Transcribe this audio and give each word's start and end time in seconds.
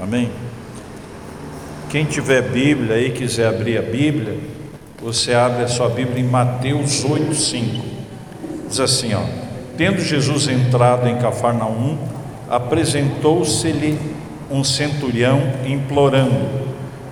Amém? 0.00 0.30
Quem 1.90 2.04
tiver 2.04 2.42
Bíblia 2.42 2.98
e 2.98 3.10
quiser 3.10 3.48
abrir 3.48 3.76
a 3.76 3.82
Bíblia, 3.82 4.38
você 5.02 5.34
abre 5.34 5.64
a 5.64 5.68
sua 5.68 5.88
Bíblia 5.88 6.20
em 6.20 6.28
Mateus 6.28 7.04
8:5. 7.04 7.82
Diz 8.68 8.80
assim, 8.80 9.12
ó: 9.12 9.22
Tendo 9.76 10.00
Jesus 10.00 10.48
entrado 10.48 11.08
em 11.08 11.18
Cafarnaum, 11.18 11.98
apresentou-se-lhe 12.48 13.98
um 14.50 14.64
centurião 14.64 15.40
implorando: 15.66 16.48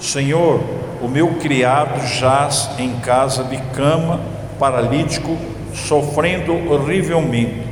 Senhor, 0.00 0.60
o 1.02 1.08
meu 1.08 1.34
criado 1.34 2.06
jaz 2.06 2.70
em 2.78 3.00
casa 3.00 3.44
de 3.44 3.56
cama, 3.74 4.20
paralítico, 4.58 5.36
sofrendo 5.74 6.52
horrivelmente. 6.72 7.62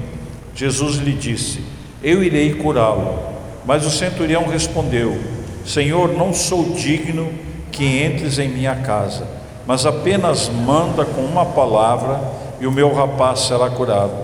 Jesus 0.55 0.96
lhe 0.96 1.12
disse: 1.12 1.62
Eu 2.03 2.23
irei 2.23 2.55
curá-lo. 2.55 3.26
Mas 3.67 3.85
o 3.85 3.91
centurião 3.91 4.46
respondeu: 4.46 5.19
Senhor, 5.64 6.12
não 6.12 6.33
sou 6.33 6.70
digno 6.70 7.29
que 7.73 7.84
entres 7.84 8.39
em 8.39 8.48
minha 8.48 8.77
casa, 8.77 9.27
mas 9.66 9.84
apenas 9.84 10.48
manda 10.48 11.05
com 11.05 11.23
uma 11.23 11.45
palavra 11.45 12.20
e 12.61 12.66
o 12.66 12.73
meu 12.73 12.95
rapaz 12.95 13.41
será 13.41 13.69
curado. 13.69 14.15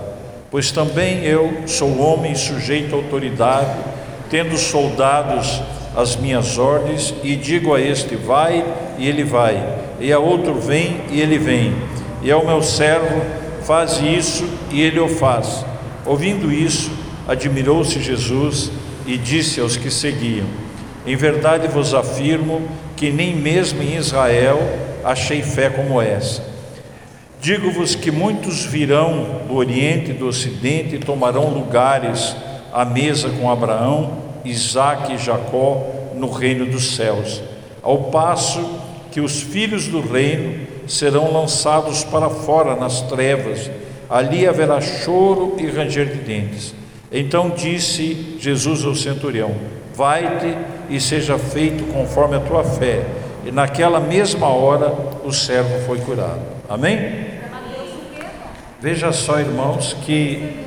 Pois 0.49 0.71
também 0.71 1.23
eu 1.23 1.63
sou 1.67 1.99
homem 1.99 2.33
sujeito 2.35 2.95
à 2.95 2.97
autoridade, 2.97 3.77
tendo 4.29 4.57
soldados 4.57 5.61
as 5.95 6.15
minhas 6.15 6.57
ordens, 6.57 7.13
e 7.21 7.35
digo 7.35 7.75
a 7.75 7.81
este: 7.81 8.15
vai, 8.15 8.63
e 8.97 9.07
ele 9.07 9.25
vai, 9.25 9.61
e 9.99 10.13
a 10.13 10.19
outro: 10.19 10.55
vem, 10.55 11.01
e 11.11 11.19
ele 11.19 11.37
vem, 11.37 11.75
e 12.21 12.31
ao 12.31 12.45
meu 12.45 12.63
servo: 12.63 13.21
faz 13.63 13.99
isso, 13.99 14.47
e 14.71 14.81
ele 14.81 14.99
o 14.99 15.09
faz. 15.09 15.65
Ouvindo 16.05 16.51
isso, 16.51 16.91
admirou-se 17.27 18.01
Jesus 18.01 18.71
e 19.05 19.17
disse 19.17 19.59
aos 19.59 19.77
que 19.77 19.91
seguiam: 19.91 20.45
em 21.05 21.15
verdade 21.15 21.67
vos 21.67 21.93
afirmo 21.93 22.61
que 22.95 23.11
nem 23.11 23.35
mesmo 23.35 23.81
em 23.81 23.97
Israel 23.97 24.59
achei 25.03 25.41
fé 25.41 25.69
como 25.69 26.01
essa. 26.01 26.43
Digo-vos 27.41 27.93
que 27.93 28.09
muitos 28.09 28.63
virão 28.63 29.41
do 29.47 29.55
Oriente 29.55 30.11
e 30.11 30.13
do 30.13 30.27
Ocidente 30.27 30.95
e 30.95 30.99
tomarão 30.99 31.49
lugares 31.49 32.33
à 32.71 32.85
mesa 32.85 33.29
com 33.29 33.51
Abraão, 33.51 34.17
Isaque 34.45 35.13
e 35.13 35.17
Jacó 35.17 35.85
no 36.15 36.31
reino 36.31 36.65
dos 36.65 36.95
céus, 36.95 37.41
ao 37.81 38.03
passo 38.03 38.79
que 39.11 39.19
os 39.19 39.41
filhos 39.41 39.87
do 39.87 39.99
reino 39.99 40.65
serão 40.87 41.33
lançados 41.33 42.03
para 42.05 42.29
fora 42.29 42.75
nas 42.75 43.01
trevas, 43.01 43.69
ali 44.09 44.47
haverá 44.47 44.79
choro 44.79 45.57
e 45.59 45.67
ranger 45.67 46.07
de 46.07 46.19
dentes. 46.19 46.73
Então 47.13 47.51
disse 47.51 48.37
Jesus 48.39 48.83
ao 48.83 48.95
centurião: 48.95 49.51
Vai-te 49.95 50.57
e 50.89 50.99
seja 50.99 51.37
feito 51.37 51.83
conforme 51.93 52.35
a 52.35 52.39
tua 52.39 52.63
fé. 52.63 53.05
E 53.45 53.51
naquela 53.51 53.99
mesma 53.99 54.47
hora 54.47 54.91
o 55.23 55.31
servo 55.31 55.85
foi 55.85 55.99
curado. 55.99 56.41
Amém? 56.67 57.31
Veja 58.81 59.11
só, 59.11 59.39
irmãos, 59.39 59.95
que 60.05 60.57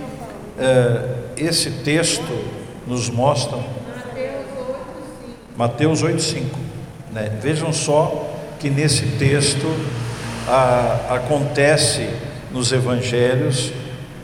eh, 0.58 1.02
esse 1.36 1.70
texto 1.70 2.44
nos 2.86 3.10
mostra 3.10 3.58
Mateus 5.56 6.02
8,5. 6.02 6.44
Né? 7.12 7.30
Vejam 7.42 7.72
só 7.72 8.30
que 8.60 8.70
nesse 8.70 9.06
texto 9.18 9.66
a, 10.46 11.14
acontece 11.16 12.08
nos 12.52 12.72
evangelhos 12.72 13.72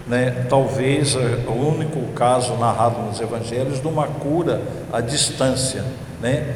né, 0.07 0.47
talvez 0.49 1.15
é, 1.15 1.45
o 1.47 1.53
único 1.53 2.01
caso 2.15 2.55
narrado 2.55 3.01
nos 3.03 3.21
evangelhos 3.21 3.81
de 3.81 3.87
uma 3.87 4.07
cura 4.07 4.61
à 4.93 5.01
distância, 5.01 5.85
né, 6.21 6.55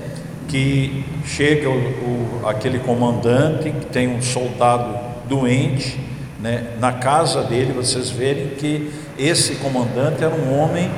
que 0.48 1.04
chega 1.24 1.68
o, 1.68 1.72
o, 1.72 2.48
aquele 2.48 2.78
comandante 2.78 3.70
que 3.70 3.86
tem 3.86 4.08
um 4.08 4.22
soldado 4.22 4.96
doente, 5.28 5.98
né, 6.40 6.74
na 6.78 6.92
casa 6.92 7.42
dele, 7.42 7.72
vocês 7.72 8.10
verem 8.10 8.48
que 8.50 8.92
esse 9.18 9.56
comandante 9.56 10.22
era 10.22 10.34
um 10.34 10.58
homem 10.58 10.90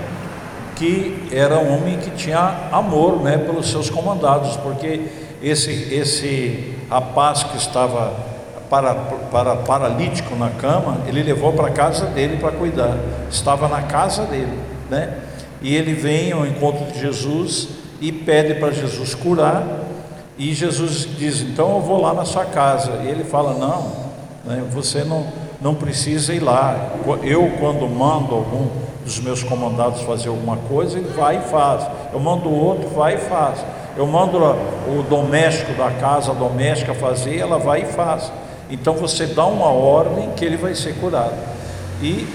que 0.75 1.28
era 1.32 1.59
um 1.59 1.76
homem 1.76 1.98
que 1.98 2.10
tinha 2.10 2.69
amor, 2.70 3.20
né, 3.20 3.36
pelos 3.36 3.69
seus 3.69 3.91
comandados, 3.91 4.56
porque 4.59 5.03
esse 5.42 5.72
esse 5.92 6.72
rapaz 6.88 7.42
que 7.42 7.56
estava 7.56 8.28
para, 8.68 8.94
para 8.94 9.56
paralítico 9.56 10.34
na 10.36 10.50
cama, 10.50 10.98
ele 11.06 11.22
levou 11.22 11.52
para 11.52 11.68
a 11.68 11.70
casa 11.70 12.06
dele 12.06 12.36
para 12.36 12.52
cuidar. 12.52 12.96
Estava 13.30 13.68
na 13.68 13.82
casa 13.82 14.24
dele, 14.24 14.58
né? 14.90 15.18
E 15.60 15.74
ele 15.74 15.94
vem 15.94 16.32
ao 16.32 16.46
encontro 16.46 16.84
de 16.92 17.00
Jesus 17.00 17.68
e 18.00 18.12
pede 18.12 18.54
para 18.54 18.70
Jesus 18.70 19.14
curar. 19.14 19.64
E 20.38 20.54
Jesus 20.54 21.08
diz: 21.18 21.40
Então 21.40 21.76
eu 21.76 21.80
vou 21.80 22.00
lá 22.00 22.14
na 22.14 22.24
sua 22.24 22.44
casa. 22.44 23.00
E 23.04 23.08
ele 23.08 23.24
fala: 23.24 23.54
Não, 23.54 23.92
né, 24.44 24.62
você 24.70 25.02
não, 25.02 25.26
não 25.60 25.74
precisa 25.74 26.32
ir 26.32 26.40
lá. 26.40 26.92
Eu, 27.22 27.52
quando 27.58 27.88
mando 27.88 28.34
algum 28.34 28.68
dos 29.04 29.18
meus 29.20 29.42
comandados 29.42 30.02
fazer 30.02 30.28
alguma 30.28 30.56
coisa, 30.56 30.98
ele 30.98 31.08
vai 31.08 31.38
e 31.38 31.40
faz. 31.50 31.84
Eu 32.12 32.20
mando 32.20 32.50
outro, 32.50 32.88
vai 32.90 33.14
e 33.14 33.18
faz. 33.18 33.64
Eu 33.96 34.06
mando 34.06 34.38
o 34.38 35.02
doméstico 35.08 35.72
da 35.72 35.90
casa, 35.90 36.30
a 36.30 36.34
doméstica 36.34 36.94
fazer, 36.94 37.38
ela 37.38 37.58
vai 37.58 37.82
e 37.82 37.86
faz. 37.86 38.30
Então 38.70 38.94
você 38.94 39.26
dá 39.26 39.46
uma 39.46 39.70
ordem 39.70 40.30
que 40.36 40.44
ele 40.44 40.56
vai 40.56 40.74
ser 40.74 40.94
curado. 40.94 41.36
E 42.02 42.26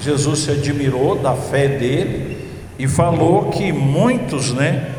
Jesus 0.00 0.40
se 0.40 0.50
admirou 0.52 1.16
da 1.16 1.34
fé 1.34 1.66
dele 1.68 2.48
e 2.78 2.86
falou 2.86 3.50
que 3.50 3.72
muitos, 3.72 4.52
né, 4.52 4.90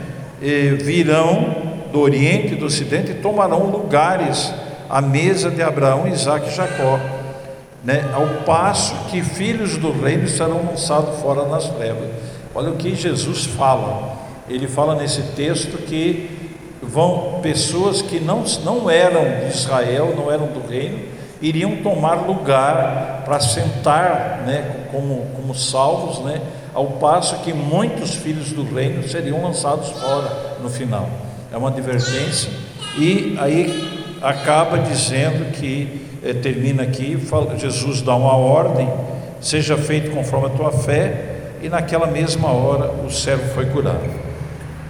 eh, 0.42 0.76
virão 0.76 1.70
do 1.92 2.00
Oriente 2.02 2.54
e 2.54 2.56
do 2.58 2.66
Ocidente 2.66 3.12
e 3.12 3.16
tomarão 3.16 3.72
lugares 3.72 4.54
à 4.90 5.02
mesa 5.02 5.50
de 5.50 5.62
Abraão, 5.62 6.08
Isaac 6.08 6.50
e 6.50 6.56
Jacó, 6.56 7.00
né, 7.84 8.04
ao 8.14 8.44
passo 8.44 8.94
que 9.10 9.22
filhos 9.22 9.78
do 9.78 9.92
reino 9.92 10.28
serão 10.28 10.66
lançados 10.70 11.20
fora 11.22 11.48
nas 11.48 11.70
trevas. 11.70 12.10
Olha 12.54 12.72
o 12.72 12.76
que 12.76 12.94
Jesus 12.96 13.46
fala. 13.46 14.18
Ele 14.50 14.68
fala 14.68 14.96
nesse 14.96 15.22
texto 15.36 15.78
que 15.78 16.39
vão 16.82 17.40
pessoas 17.42 18.02
que 18.02 18.20
não, 18.20 18.44
não 18.64 18.90
eram 18.90 19.24
de 19.42 19.56
Israel, 19.56 20.14
não 20.16 20.32
eram 20.32 20.48
do 20.48 20.66
reino, 20.68 21.00
iriam 21.42 21.78
tomar 21.78 22.16
lugar 22.16 23.24
para 23.26 23.40
sentar 23.40 24.44
né, 24.46 24.88
como, 24.92 25.28
como 25.36 25.56
salvos, 25.56 26.20
né, 26.20 26.42
ao 26.74 26.86
passo 26.86 27.38
que 27.38 27.54
muitos 27.54 28.16
filhos 28.16 28.52
do 28.52 28.64
reino 28.64 29.08
seriam 29.08 29.42
lançados 29.42 29.90
fora 29.90 30.58
no 30.62 30.70
final. 30.70 31.10
É 31.52 31.58
uma 31.58 31.70
advertência, 31.70 32.52
e 32.98 33.36
aí 33.40 34.18
acaba 34.22 34.78
dizendo 34.80 35.52
que, 35.52 36.06
eh, 36.24 36.34
termina 36.34 36.84
aqui, 36.84 37.18
fala, 37.18 37.58
Jesus 37.58 38.02
dá 38.02 38.16
uma 38.16 38.36
ordem, 38.36 38.90
seja 39.42 39.78
feito 39.78 40.12
conforme 40.12 40.48
a 40.48 40.50
tua 40.50 40.72
fé, 40.72 41.36
e 41.62 41.70
naquela 41.70 42.08
mesma 42.08 42.52
hora 42.52 42.92
o 43.06 43.10
servo 43.10 43.54
foi 43.54 43.66
curado. 43.68 44.10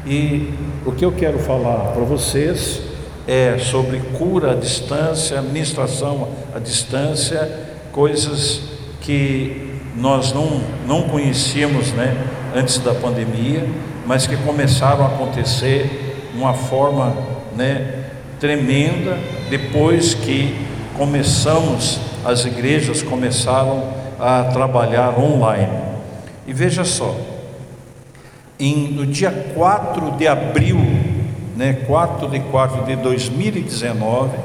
E 0.05 0.53
o 0.85 0.91
que 0.91 1.03
eu 1.03 1.11
quero 1.11 1.39
falar 1.39 1.91
para 1.91 2.03
vocês 2.03 2.81
é 3.27 3.57
sobre 3.59 3.99
cura 4.17 4.53
à 4.53 4.55
distância, 4.55 5.39
administração 5.39 6.29
à 6.55 6.59
distância, 6.59 7.49
coisas 7.91 8.61
que 9.01 9.75
nós 9.95 10.33
não, 10.33 10.61
não 10.87 11.03
conhecíamos 11.03 11.91
né, 11.91 12.15
antes 12.55 12.79
da 12.79 12.93
pandemia, 12.93 13.67
mas 14.05 14.25
que 14.25 14.37
começaram 14.37 15.03
a 15.03 15.07
acontecer 15.07 16.29
de 16.31 16.37
uma 16.37 16.53
forma 16.53 17.15
né, 17.55 18.05
tremenda 18.39 19.17
depois 19.49 20.13
que 20.13 20.55
começamos, 20.97 21.99
as 22.23 22.45
igrejas 22.45 23.03
começaram 23.03 23.83
a 24.19 24.45
trabalhar 24.45 25.19
online. 25.19 25.89
E 26.47 26.53
veja 26.53 26.83
só, 26.83 27.15
em, 28.59 28.89
no 28.91 29.05
dia 29.05 29.31
4 29.53 30.11
de 30.11 30.27
abril, 30.27 30.77
né, 31.55 31.73
4 31.87 32.27
de 32.27 32.39
4 32.41 32.83
de 32.85 32.95
2019, 32.97 34.37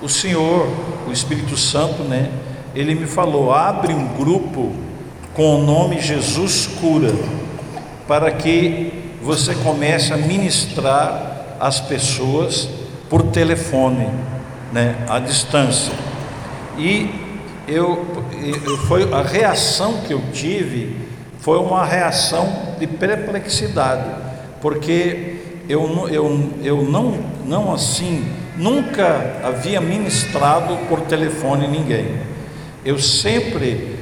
o 0.00 0.08
Senhor, 0.08 0.68
o 1.06 1.12
Espírito 1.12 1.56
Santo, 1.56 2.02
né, 2.02 2.30
ele 2.74 2.94
me 2.94 3.06
falou: 3.06 3.52
abre 3.52 3.92
um 3.92 4.08
grupo 4.16 4.72
com 5.34 5.56
o 5.56 5.64
nome 5.64 6.00
Jesus 6.00 6.66
Cura, 6.80 7.12
para 8.08 8.30
que 8.30 8.92
você 9.22 9.54
comece 9.56 10.12
a 10.12 10.16
ministrar 10.16 11.56
as 11.60 11.80
pessoas 11.80 12.68
por 13.10 13.22
telefone, 13.24 14.08
né, 14.72 14.96
à 15.08 15.18
distância. 15.18 15.92
E 16.78 17.10
eu, 17.68 18.06
eu 18.64 18.78
foi 18.78 19.12
a 19.12 19.22
reação 19.22 20.02
que 20.06 20.12
eu 20.12 20.22
tive 20.32 21.05
foi 21.46 21.58
uma 21.58 21.84
reação 21.84 22.52
de 22.76 22.88
perplexidade, 22.88 24.02
porque 24.60 25.36
eu, 25.68 26.08
eu, 26.08 26.50
eu 26.60 26.82
não, 26.82 27.14
não 27.44 27.72
assim, 27.72 28.26
nunca 28.56 29.36
havia 29.44 29.80
ministrado 29.80 30.76
por 30.88 31.02
telefone 31.02 31.68
ninguém. 31.68 32.16
Eu 32.84 32.98
sempre, 32.98 33.96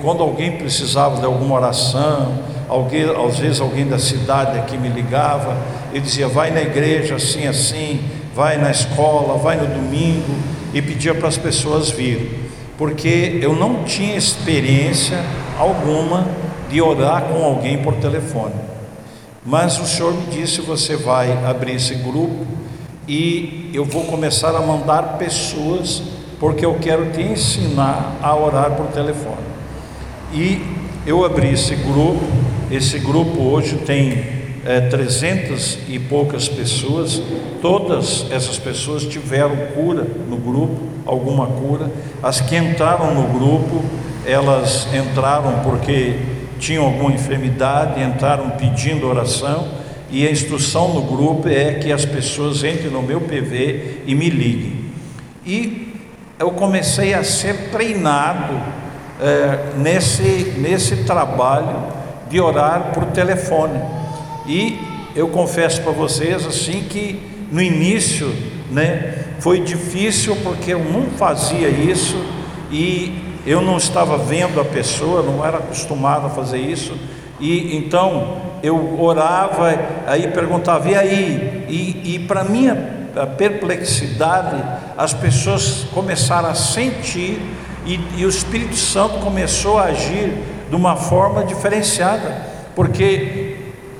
quando 0.00 0.22
alguém 0.22 0.52
precisava 0.52 1.18
de 1.18 1.24
alguma 1.24 1.56
oração, 1.56 2.38
alguém, 2.68 3.06
às 3.26 3.40
vezes 3.40 3.60
alguém 3.60 3.88
da 3.88 3.98
cidade 3.98 4.56
aqui 4.56 4.78
me 4.78 4.88
ligava, 4.88 5.56
e 5.92 5.98
dizia: 5.98 6.28
vai 6.28 6.52
na 6.52 6.62
igreja 6.62 7.16
assim, 7.16 7.44
assim, 7.48 8.04
vai 8.36 8.56
na 8.56 8.70
escola, 8.70 9.36
vai 9.36 9.56
no 9.56 9.66
domingo, 9.66 10.32
e 10.72 10.80
pedia 10.80 11.12
para 11.12 11.26
as 11.26 11.36
pessoas 11.36 11.90
virem, 11.90 12.30
porque 12.78 13.40
eu 13.42 13.52
não 13.52 13.82
tinha 13.82 14.16
experiência 14.16 15.18
alguma 15.58 16.43
de 16.70 16.80
orar 16.80 17.22
com 17.24 17.44
alguém 17.44 17.78
por 17.78 17.94
telefone. 17.94 18.54
Mas 19.44 19.78
o 19.78 19.86
Senhor 19.86 20.12
me 20.14 20.26
disse: 20.26 20.60
você 20.60 20.96
vai 20.96 21.32
abrir 21.44 21.76
esse 21.76 21.94
grupo 21.94 22.46
e 23.06 23.70
eu 23.74 23.84
vou 23.84 24.04
começar 24.04 24.56
a 24.56 24.60
mandar 24.60 25.18
pessoas, 25.18 26.02
porque 26.40 26.64
eu 26.64 26.74
quero 26.80 27.10
te 27.12 27.20
ensinar 27.20 28.16
a 28.22 28.34
orar 28.34 28.70
por 28.72 28.86
telefone. 28.86 29.44
E 30.32 30.62
eu 31.06 31.24
abri 31.24 31.52
esse 31.52 31.76
grupo, 31.76 32.24
esse 32.70 32.98
grupo 32.98 33.42
hoje 33.42 33.76
tem 33.76 34.24
é, 34.64 34.80
300 34.80 35.80
e 35.88 35.98
poucas 35.98 36.48
pessoas, 36.48 37.20
todas 37.60 38.26
essas 38.30 38.58
pessoas 38.58 39.04
tiveram 39.04 39.54
cura 39.74 40.06
no 40.28 40.36
grupo, 40.38 40.80
alguma 41.04 41.46
cura. 41.46 41.90
As 42.22 42.40
que 42.40 42.56
entraram 42.56 43.14
no 43.14 43.38
grupo, 43.38 43.84
elas 44.24 44.88
entraram 44.94 45.60
porque 45.62 46.18
tinham 46.64 46.84
alguma 46.84 47.12
enfermidade, 47.12 48.02
entraram 48.02 48.50
pedindo 48.50 49.06
oração, 49.06 49.68
e 50.10 50.26
a 50.26 50.30
instrução 50.30 50.94
no 50.94 51.02
grupo 51.02 51.46
é 51.46 51.74
que 51.74 51.92
as 51.92 52.06
pessoas 52.06 52.64
entrem 52.64 52.90
no 52.90 53.02
meu 53.02 53.20
PV 53.20 54.02
e 54.06 54.14
me 54.14 54.30
liguem. 54.30 54.84
E 55.44 55.92
eu 56.38 56.52
comecei 56.52 57.12
a 57.12 57.22
ser 57.22 57.70
treinado 57.70 58.54
é, 59.20 59.76
nesse, 59.76 60.54
nesse 60.58 61.04
trabalho 61.04 61.84
de 62.30 62.40
orar 62.40 62.92
por 62.94 63.04
telefone. 63.06 63.78
E 64.46 64.78
eu 65.14 65.28
confesso 65.28 65.82
para 65.82 65.92
vocês 65.92 66.46
assim 66.46 66.84
que 66.88 67.20
no 67.52 67.60
início, 67.60 68.32
né, 68.70 69.18
foi 69.38 69.60
difícil 69.60 70.36
porque 70.42 70.72
eu 70.72 70.82
não 70.82 71.10
fazia 71.10 71.68
isso 71.68 72.16
e 72.70 73.23
eu 73.46 73.60
não 73.60 73.76
estava 73.76 74.16
vendo 74.16 74.60
a 74.60 74.64
pessoa, 74.64 75.22
não 75.22 75.44
era 75.44 75.58
acostumado 75.58 76.26
a 76.26 76.30
fazer 76.30 76.58
isso. 76.58 76.96
E 77.38 77.76
então 77.76 78.38
eu 78.62 79.00
orava, 79.00 79.74
aí 80.06 80.28
perguntava, 80.28 80.88
e 80.88 80.94
aí? 80.94 81.66
E, 81.68 82.14
e 82.14 82.18
para 82.20 82.44
minha 82.44 82.74
perplexidade, 83.36 84.62
as 84.96 85.12
pessoas 85.12 85.86
começaram 85.92 86.48
a 86.48 86.54
sentir 86.54 87.40
e, 87.86 88.00
e 88.16 88.24
o 88.24 88.28
Espírito 88.28 88.76
Santo 88.76 89.18
começou 89.18 89.78
a 89.78 89.84
agir 89.84 90.32
de 90.68 90.74
uma 90.74 90.96
forma 90.96 91.44
diferenciada, 91.44 92.42
porque 92.74 93.43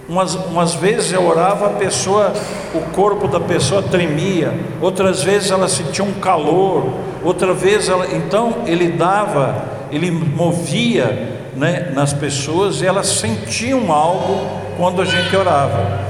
Umas, 0.06 0.35
umas 0.35 0.75
vezes 0.75 1.12
eu 1.12 1.27
orava, 1.27 1.67
a 1.67 1.71
pessoa, 1.71 2.33
o 2.75 2.81
corpo 2.93 3.27
da 3.27 3.41
pessoa 3.41 3.83
tremia, 3.83 4.53
outras 4.81 5.23
vezes 5.23 5.51
ela 5.51 5.67
sentia 5.67 6.05
um 6.05 6.12
calor, 6.15 6.93
outra 7.23 7.55
vez 7.55 7.89
ela, 7.89 8.06
então 8.15 8.65
ele 8.67 8.89
dava, 8.89 9.65
ele 9.91 10.11
movia 10.11 11.41
né, 11.56 11.91
nas 11.95 12.12
pessoas 12.12 12.83
e 12.83 12.87
elas 12.87 13.06
sentiam 13.06 13.91
algo 13.91 14.47
quando 14.77 15.01
a 15.01 15.06
gente 15.06 15.35
orava. 15.35 16.01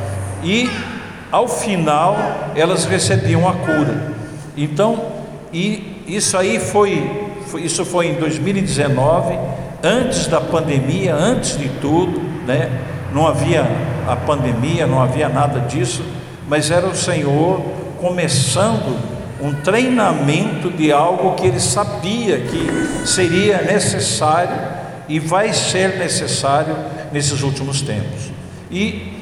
E 0.43 0.69
ao 1.31 1.47
final 1.47 2.17
elas 2.57 2.85
recebiam 2.87 3.49
a 3.49 3.53
cura. 3.53 4.13
Então, 4.57 5.01
e 5.53 6.03
isso 6.07 6.37
aí 6.37 6.59
foi, 6.59 7.29
isso 7.59 7.85
foi 7.85 8.09
em 8.09 8.15
2019, 8.15 9.39
antes 9.83 10.27
da 10.27 10.41
pandemia, 10.41 11.15
antes 11.15 11.57
de 11.57 11.69
tudo, 11.81 12.21
né? 12.45 12.71
Não 13.15 13.29
havia 13.29 13.65
a 14.09 14.17
pandemia, 14.17 14.89
não 14.89 15.01
havia 15.01 15.29
nada 15.29 15.61
disso, 15.61 16.03
mas 16.49 16.71
era 16.71 16.87
o 16.87 16.97
Senhor 16.97 17.61
começando 18.01 18.99
um 19.41 19.55
treinamento 19.55 20.69
de 20.69 20.91
algo 20.91 21.35
que 21.35 21.47
ele 21.47 21.61
sabia 21.61 22.41
que 22.41 23.07
seria 23.07 23.63
necessário 23.63 24.57
e 25.09 25.21
vai 25.21 25.53
ser 25.53 25.97
necessário 25.97 26.77
nesses 27.13 27.43
últimos 27.43 27.83
tempos. 27.83 28.33
E 28.71 29.13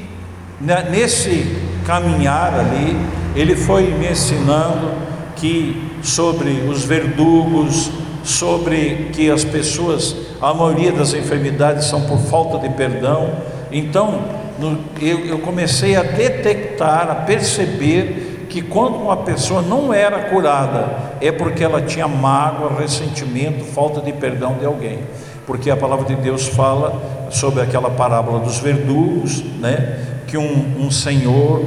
nesse 0.91 1.55
caminhar 1.85 2.55
ali, 2.55 2.97
ele 3.37 3.55
foi 3.55 3.91
me 3.91 4.11
ensinando 4.11 4.93
que 5.37 5.91
sobre 6.03 6.65
os 6.69 6.85
verdugos, 6.85 7.91
sobre 8.25 9.11
que 9.12 9.31
as 9.31 9.44
pessoas, 9.44 10.17
a 10.41 10.55
maioria 10.55 10.93
das 10.93 11.12
enfermidades 11.12 11.87
são 11.87 12.03
por 12.03 12.19
falta 12.19 12.59
de 12.59 12.73
perdão, 12.75 13.52
então, 13.73 14.23
no, 14.59 14.79
eu, 15.01 15.27
eu 15.27 15.39
comecei 15.39 15.97
a 15.97 16.03
detectar, 16.03 17.11
a 17.11 17.15
perceber 17.15 18.47
que 18.49 18.61
quando 18.61 18.97
uma 18.97 19.17
pessoa 19.17 19.63
não 19.63 19.95
era 19.95 20.29
curada, 20.29 21.15
é 21.23 21.33
porque 21.33 21.65
ela 21.65 21.81
tinha 21.81 22.07
mágoa, 22.07 22.79
ressentimento, 22.79 23.65
falta 23.65 24.01
de 24.03 24.13
perdão 24.13 24.57
de 24.59 24.67
alguém. 24.67 24.99
Porque 25.47 25.71
a 25.71 25.77
palavra 25.77 26.05
de 26.05 26.15
Deus 26.17 26.49
fala 26.49 27.29
sobre 27.31 27.63
aquela 27.63 27.91
parábola 27.91 28.41
dos 28.41 28.59
verdugos, 28.59 29.43
né? 29.59 29.99
Que 30.27 30.37
um, 30.37 30.85
um 30.87 30.91
senhor, 30.91 31.65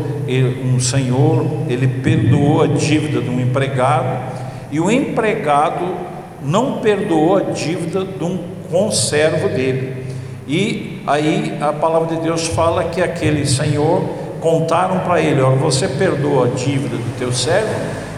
um 0.64 0.80
senhor, 0.80 1.46
ele 1.68 1.88
perdoou 1.88 2.62
a 2.62 2.68
dívida 2.68 3.20
de 3.20 3.30
um 3.30 3.40
empregado 3.40 4.46
e 4.72 4.80
o 4.80 4.90
empregado 4.90 5.86
não 6.44 6.80
perdoou 6.80 7.38
a 7.38 7.42
dívida 7.42 8.06
de 8.06 8.24
um 8.24 8.40
conservo 8.70 9.50
dele. 9.50 10.05
E 10.48 10.96
Aí 11.08 11.56
a 11.62 11.72
palavra 11.72 12.16
de 12.16 12.22
Deus 12.24 12.48
fala 12.48 12.86
que 12.86 13.00
aquele 13.00 13.46
senhor 13.46 14.02
contaram 14.42 15.00
para 15.00 15.22
ele: 15.22 15.40
Olha, 15.40 15.56
você 15.56 15.88
perdoa 15.88 16.48
a 16.48 16.50
dívida 16.50 16.98
do 16.98 17.18
teu 17.20 17.32
servo, 17.32 17.70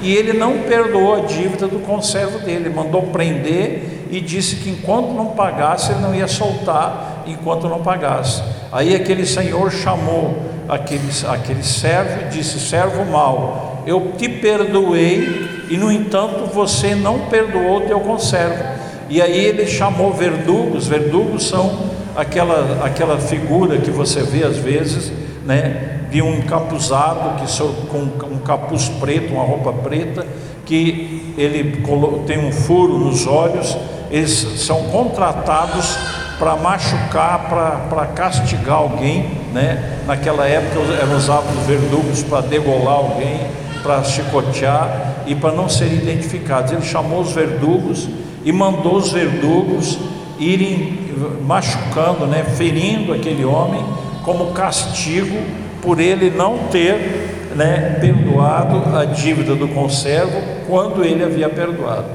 e 0.01 0.15
ele 0.15 0.31
não 0.31 0.59
perdoou 0.59 1.15
a 1.15 1.19
dívida 1.19 1.67
do 1.67 1.79
conservo 1.79 2.39
dele, 2.39 2.69
mandou 2.69 3.01
prender 3.03 4.07
e 4.09 4.21
disse 4.21 4.57
que 4.57 4.69
enquanto 4.69 5.11
não 5.11 5.27
pagasse, 5.27 5.91
ele 5.91 5.99
não 5.99 6.15
ia 6.15 6.29
soltar 6.29 7.23
enquanto 7.27 7.67
não 7.67 7.81
pagasse. 7.81 8.41
Aí 8.71 8.95
aquele 8.95 9.25
senhor 9.25 9.69
chamou 9.69 10.37
aquele, 10.69 11.09
aquele 11.27 11.63
servo 11.63 12.21
e 12.21 12.29
disse: 12.29 12.57
Servo 12.57 13.03
mau, 13.03 13.83
eu 13.85 14.13
te 14.17 14.29
perdoei, 14.29 15.65
e 15.69 15.75
no 15.75 15.91
entanto 15.91 16.45
você 16.53 16.95
não 16.95 17.19
perdoou 17.27 17.79
o 17.79 17.81
teu 17.81 17.99
conservo. 17.99 18.63
E 19.09 19.21
aí 19.21 19.45
ele 19.45 19.67
chamou 19.67 20.13
verdugos, 20.13 20.87
verdugos 20.87 21.47
são 21.47 21.96
aquela, 22.17 22.83
aquela 22.83 23.19
figura 23.19 23.77
que 23.77 23.91
você 23.91 24.23
vê 24.23 24.43
às 24.43 24.57
vezes, 24.57 25.13
né, 25.45 25.99
de 26.09 26.19
um 26.19 26.39
encapuzado 26.39 27.39
que 27.39 27.49
so, 27.49 27.67
com 27.89 27.99
um 28.25 28.39
capuz 28.39 28.89
preto, 28.89 29.33
uma 29.33 29.43
roupa 29.43 29.71
preta, 29.71 30.25
que 30.65 31.33
ele 31.37 31.83
tem 32.25 32.43
um 32.43 32.51
furo 32.51 32.97
nos 32.97 33.27
olhos, 33.27 33.77
eles 34.09 34.31
são 34.31 34.85
contratados 34.85 35.95
para 36.39 36.55
machucar, 36.55 37.87
para 37.89 38.05
castigar 38.07 38.77
alguém, 38.77 39.29
né? 39.53 40.01
Naquela 40.05 40.47
época 40.47 40.79
eram 41.01 41.17
usados 41.17 41.49
verdugos 41.65 42.23
para 42.23 42.41
degolar 42.41 42.95
alguém, 42.95 43.39
para 43.81 44.03
chicotear 44.03 45.23
e 45.25 45.35
para 45.35 45.51
não 45.51 45.67
serem 45.67 45.97
identificados. 45.97 46.71
Ele 46.71 46.83
chamou 46.83 47.21
os 47.21 47.31
verdugos 47.31 48.07
e 48.43 48.51
mandou 48.51 48.95
os 48.97 49.11
verdugos 49.11 49.97
irem 50.39 50.99
machucando, 51.45 52.25
né, 52.27 52.43
ferindo 52.43 53.13
aquele 53.13 53.43
homem 53.43 53.83
como 54.23 54.53
castigo 54.53 55.37
por 55.81 55.99
ele 55.99 56.29
não 56.29 56.57
ter 56.69 57.51
né, 57.55 57.97
perdoado 57.99 58.95
a 58.95 59.05
dívida 59.05 59.55
do 59.55 59.67
conservo 59.69 60.41
quando 60.67 61.03
ele 61.03 61.23
havia 61.23 61.49
perdoado. 61.49 62.05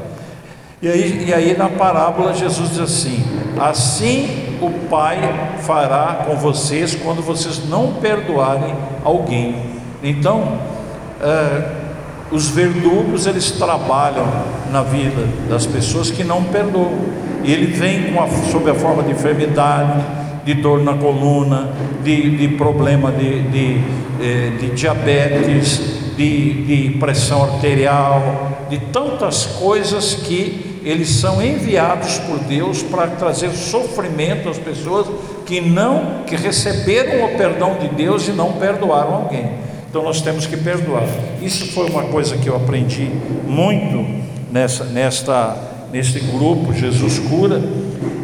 E 0.80 0.88
aí, 0.88 1.24
e 1.28 1.34
aí 1.34 1.56
na 1.56 1.68
parábola 1.68 2.34
Jesus 2.34 2.70
diz 2.70 2.80
assim: 2.80 3.24
Assim 3.58 4.56
o 4.60 4.70
Pai 4.88 5.18
fará 5.60 6.24
com 6.26 6.36
vocês 6.36 6.94
quando 6.94 7.22
vocês 7.22 7.68
não 7.68 7.94
perdoarem 7.94 8.74
alguém. 9.04 9.56
Então, 10.02 10.58
é, 11.20 11.81
os 12.32 12.48
verdugos 12.48 13.26
eles 13.26 13.50
trabalham 13.52 14.26
na 14.72 14.82
vida 14.82 15.28
das 15.48 15.66
pessoas 15.66 16.10
que 16.10 16.24
não 16.24 16.42
perdoam. 16.44 16.98
E 17.44 17.52
ele 17.52 17.66
vem 17.66 18.16
a, 18.18 18.26
sob 18.50 18.70
a 18.70 18.74
forma 18.74 19.02
de 19.02 19.12
enfermidade, 19.12 20.02
de 20.44 20.54
dor 20.54 20.82
na 20.82 20.94
coluna, 20.94 21.70
de, 22.02 22.36
de 22.36 22.48
problema 22.56 23.12
de, 23.12 23.42
de, 23.42 23.80
eh, 24.20 24.52
de 24.58 24.70
diabetes, 24.70 25.80
de, 26.16 26.62
de 26.64 26.98
pressão 26.98 27.44
arterial, 27.44 28.66
de 28.70 28.78
tantas 28.78 29.44
coisas 29.46 30.14
que 30.14 30.80
eles 30.84 31.10
são 31.10 31.40
enviados 31.42 32.18
por 32.20 32.38
Deus 32.40 32.82
para 32.82 33.08
trazer 33.08 33.50
sofrimento 33.50 34.48
às 34.48 34.58
pessoas 34.58 35.06
que 35.46 35.60
não, 35.60 36.24
que 36.26 36.34
receberam 36.34 37.24
o 37.26 37.36
perdão 37.36 37.76
de 37.78 37.88
Deus 37.88 38.26
e 38.26 38.32
não 38.32 38.52
perdoaram 38.54 39.14
alguém. 39.14 39.71
Então 39.92 40.02
nós 40.02 40.22
temos 40.22 40.46
que 40.46 40.56
perdoar. 40.56 41.06
Isso 41.42 41.66
foi 41.66 41.90
uma 41.90 42.04
coisa 42.04 42.38
que 42.38 42.49
eu 42.49 42.56
aprendi 42.56 43.11
muito 43.46 44.22
nessa, 44.50 44.84
nesta 44.84 45.54
neste 45.92 46.18
grupo 46.18 46.72
Jesus 46.72 47.18
Cura, 47.18 47.62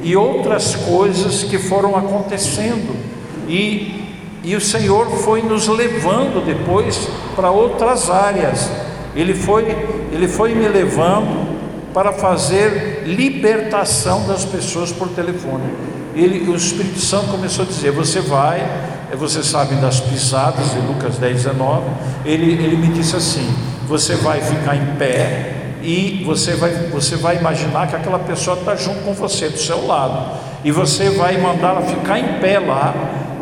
e 0.03 0.17
outras 0.17 0.75
coisas 0.75 1.43
que 1.43 1.59
foram 1.59 1.95
acontecendo 1.95 2.97
e, 3.47 4.03
e 4.43 4.57
o 4.57 4.61
Senhor 4.63 5.11
foi 5.19 5.43
nos 5.43 5.69
levando 5.69 6.43
depois 6.43 7.07
para 7.37 7.51
outras 7.51 8.09
áreas. 8.09 8.71
Ele 9.15 9.35
foi, 9.35 9.67
ele 10.11 10.27
foi 10.27 10.55
me 10.55 10.67
levando 10.67 11.59
para 11.93 12.13
fazer 12.13 13.03
libertação 13.05 14.27
das 14.27 14.47
pessoas 14.47 14.91
por 14.91 15.09
telefone. 15.09 15.65
Ele, 16.15 16.49
o 16.49 16.57
Espírito 16.57 16.99
Santo 16.99 17.29
começou 17.29 17.67
a 17.67 17.69
dizer: 17.69 17.91
Você 17.91 18.21
vai, 18.23 18.61
você 19.17 19.43
sabe 19.43 19.75
das 19.77 20.01
pisadas 20.01 20.73
de 20.73 20.79
Lucas 20.81 21.17
10, 21.17 21.45
19. 21.45 21.83
Ele, 22.25 22.53
ele 22.53 22.77
me 22.77 22.89
disse 22.89 23.17
assim: 23.17 23.49
Você 23.87 24.17
vai 24.17 24.41
ficar 24.41 24.77
em 24.77 24.97
pé 24.97 25.55
e 25.83 26.23
você 26.25 26.55
vai, 26.55 26.71
você 26.91 27.17
vai 27.17 27.37
imaginar 27.37 27.87
que 27.87 27.97
aquela 27.97 28.19
pessoa 28.19 28.59
está 28.59 28.75
junto 28.75 29.01
com 29.01 29.15
você, 29.15 29.49
do 29.49 29.59
seu 29.59 29.87
lado, 29.87 30.39
e 30.65 30.73
você 30.73 31.11
vai 31.11 31.39
mandá-la 31.39 31.83
ficar 31.83 32.19
em 32.19 32.41
pé 32.41 32.59
lá, 32.59 32.95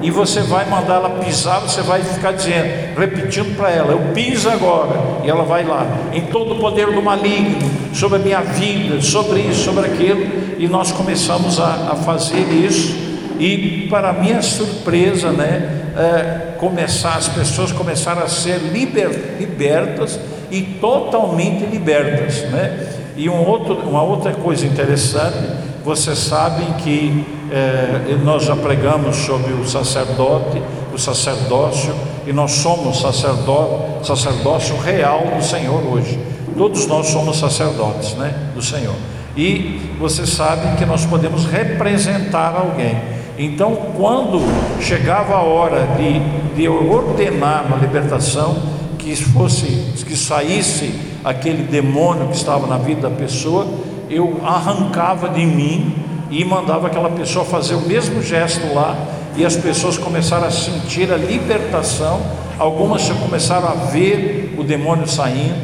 e 0.02 0.10
você 0.10 0.42
vai 0.42 0.68
mandar 0.68 0.96
ela 0.96 1.10
pisar, 1.10 1.60
você 1.60 1.80
vai 1.80 2.02
ficar 2.02 2.32
dizendo, 2.32 2.98
repetindo 2.98 3.56
para 3.56 3.70
ela: 3.70 3.92
Eu 3.92 4.12
piso 4.12 4.48
agora, 4.48 5.00
e 5.24 5.30
ela 5.30 5.44
vai 5.44 5.64
lá, 5.64 5.86
em 6.12 6.22
todo 6.26 6.54
o 6.54 6.58
poder 6.58 6.92
do 6.92 7.02
maligno, 7.02 7.58
sobre 7.94 8.18
a 8.18 8.20
minha 8.20 8.40
vida, 8.42 9.00
sobre 9.00 9.40
isso, 9.40 9.64
sobre 9.64 9.86
aquilo, 9.86 10.26
e 10.58 10.68
nós 10.68 10.92
começamos 10.92 11.58
a, 11.58 11.92
a 11.92 11.96
fazer 11.96 12.42
isso, 12.52 13.05
e 13.38 13.86
para 13.88 14.12
minha 14.12 14.42
surpresa, 14.42 15.30
né, 15.30 15.86
é, 15.96 16.56
começar, 16.58 17.16
as 17.16 17.28
pessoas 17.28 17.72
começaram 17.72 18.22
a 18.22 18.28
ser 18.28 18.58
liber, 18.58 19.36
libertas 19.38 20.18
e 20.50 20.62
totalmente 20.62 21.64
libertas, 21.66 22.42
né? 22.50 22.88
E 23.16 23.30
um 23.30 23.46
outro, 23.46 23.76
uma 23.76 24.02
outra 24.02 24.32
coisa 24.32 24.66
interessante, 24.66 25.38
vocês 25.84 26.18
sabem 26.18 26.74
que 26.74 27.24
é, 27.50 28.16
nós 28.22 28.44
já 28.44 28.54
pregamos 28.54 29.16
sobre 29.16 29.52
o 29.54 29.66
sacerdote, 29.66 30.62
o 30.92 30.98
sacerdócio, 30.98 31.94
e 32.26 32.32
nós 32.32 32.52
somos 32.52 33.00
sacerdócio, 33.00 34.04
sacerdócio 34.04 34.76
real 34.78 35.22
do 35.36 35.42
Senhor 35.42 35.82
hoje. 35.86 36.18
Todos 36.56 36.86
nós 36.86 37.06
somos 37.08 37.38
sacerdotes, 37.38 38.14
né, 38.14 38.34
do 38.54 38.62
Senhor. 38.62 38.94
E 39.36 39.94
vocês 39.98 40.30
sabem 40.30 40.74
que 40.76 40.84
nós 40.84 41.04
podemos 41.04 41.44
representar 41.44 42.54
alguém. 42.56 42.96
Então, 43.38 43.76
quando 43.96 44.40
chegava 44.80 45.34
a 45.34 45.42
hora 45.42 45.86
de, 45.98 46.54
de 46.56 46.68
ordenar 46.68 47.66
uma 47.66 47.76
libertação, 47.76 48.56
que 48.98 49.14
fosse, 49.14 49.66
que 50.04 50.16
saísse 50.16 50.92
aquele 51.22 51.62
demônio 51.64 52.28
que 52.28 52.36
estava 52.36 52.66
na 52.66 52.78
vida 52.78 53.08
da 53.08 53.10
pessoa, 53.14 53.66
eu 54.08 54.40
arrancava 54.44 55.28
de 55.28 55.44
mim 55.44 55.94
e 56.30 56.44
mandava 56.44 56.86
aquela 56.86 57.10
pessoa 57.10 57.44
fazer 57.44 57.74
o 57.74 57.82
mesmo 57.82 58.22
gesto 58.22 58.74
lá, 58.74 58.96
e 59.36 59.44
as 59.44 59.54
pessoas 59.54 59.98
começaram 59.98 60.46
a 60.46 60.50
sentir 60.50 61.12
a 61.12 61.16
libertação, 61.16 62.20
algumas 62.58 63.02
já 63.02 63.14
começaram 63.14 63.68
a 63.68 63.74
ver 63.74 64.54
o 64.58 64.64
demônio 64.64 65.06
saindo, 65.06 65.60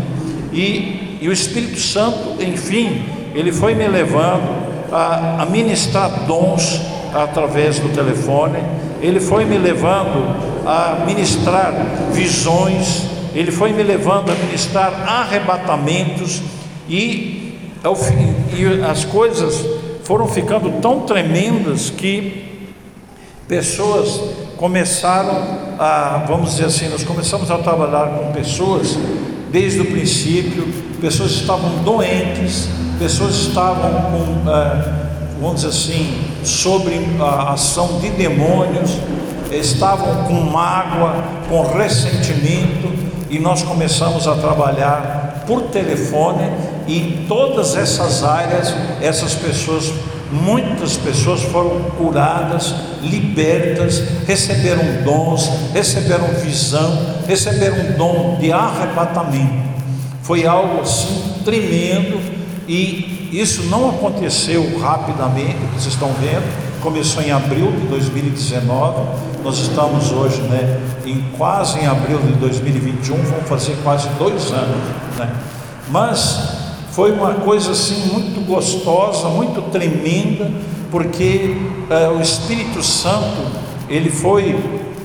e, 0.53 1.19
e 1.21 1.29
o 1.29 1.33
Espírito 1.33 1.81
Santo, 1.81 2.43
enfim, 2.43 3.03
ele 3.35 3.51
foi 3.51 3.75
me 3.75 3.89
levando 3.89 4.63
a, 4.93 5.43
a 5.43 5.47
ministrar 5.47 6.27
dons 6.27 6.81
através 7.13 7.79
do 7.79 7.89
telefone, 7.91 8.59
ele 9.01 9.21
foi 9.21 9.45
me 9.45 9.59
levando 9.59 10.35
a 10.67 11.05
ministrar 11.05 11.73
visões, 12.13 13.05
ele 13.35 13.51
foi 13.51 13.73
me 13.73 13.83
levando 13.83 14.31
a 14.31 14.35
ministrar 14.35 14.93
arrebatamentos. 15.07 16.43
E, 16.89 17.59
e 18.53 18.85
as 18.89 19.05
coisas 19.05 19.65
foram 20.05 20.27
ficando 20.27 20.81
tão 20.81 21.01
tremendas 21.01 21.91
que 21.91 22.69
pessoas 23.49 24.21
começaram 24.57 25.75
a, 25.79 26.25
vamos 26.27 26.53
dizer 26.53 26.67
assim, 26.67 26.89
nós 26.89 27.03
começamos 27.03 27.51
a 27.51 27.59
trabalhar 27.59 28.19
com 28.19 28.33
pessoas 28.33 28.97
desde 29.51 29.81
o 29.81 29.85
princípio, 29.87 30.67
pessoas 31.01 31.33
estavam 31.33 31.83
doentes, 31.83 32.69
pessoas 32.99 33.35
estavam 33.35 33.91
com, 34.11 34.51
é, 34.51 35.12
vamos 35.43 35.63
dizer 35.63 35.69
assim, 35.69 36.21
sobre 36.45 36.95
a 37.21 37.53
ação 37.55 37.99
de 37.99 38.11
demônios, 38.11 38.93
estavam 39.51 40.25
com 40.25 40.35
mágoa, 40.35 41.17
com 41.49 41.63
ressentimento, 41.77 42.93
e 43.29 43.41
nós 43.41 43.63
começamos 43.63 44.29
a 44.29 44.37
trabalhar 44.37 45.43
por 45.47 45.63
telefone 45.63 46.49
e 46.87 47.25
todas 47.27 47.75
essas 47.75 48.23
áreas, 48.23 48.73
essas 49.01 49.35
pessoas, 49.35 49.93
muitas 50.31 50.97
pessoas 50.97 51.43
foram 51.43 51.83
curadas, 51.99 52.75
libertas, 53.03 54.01
receberam 54.27 55.03
dons, 55.03 55.51
receberam 55.75 56.29
visão, 56.41 57.17
receberam 57.27 57.97
dom 57.97 58.37
de 58.39 58.53
arrebatamento. 58.53 59.73
Foi 60.23 60.47
algo 60.47 60.83
assim 60.83 61.35
tremendo 61.45 62.21
e 62.69 63.22
isso 63.33 63.63
não 63.65 63.89
aconteceu 63.89 64.79
rapidamente, 64.79 65.57
vocês 65.73 65.95
estão 65.95 66.11
vendo, 66.21 66.45
começou 66.83 67.23
em 67.23 67.31
abril 67.31 67.73
de 67.73 67.87
2019, 67.87 69.01
nós 69.43 69.59
estamos 69.59 70.13
hoje 70.13 70.43
né, 70.43 70.79
em 71.07 71.23
quase 71.39 71.79
em 71.79 71.87
abril 71.87 72.19
de 72.19 72.33
2021, 72.35 73.17
vão 73.17 73.41
fazer 73.47 73.75
quase 73.83 74.07
dois 74.19 74.53
anos. 74.53 74.77
Né? 75.17 75.35
Mas 75.89 76.59
foi 76.91 77.13
uma 77.13 77.33
coisa 77.35 77.73
assim 77.73 78.13
muito 78.13 78.47
gostosa, 78.47 79.29
muito 79.29 79.63
tremenda, 79.71 80.51
porque 80.91 81.57
é, 81.89 82.09
o 82.09 82.21
Espírito 82.21 82.83
Santo 82.83 83.51
ele 83.89 84.11
foi 84.11 84.59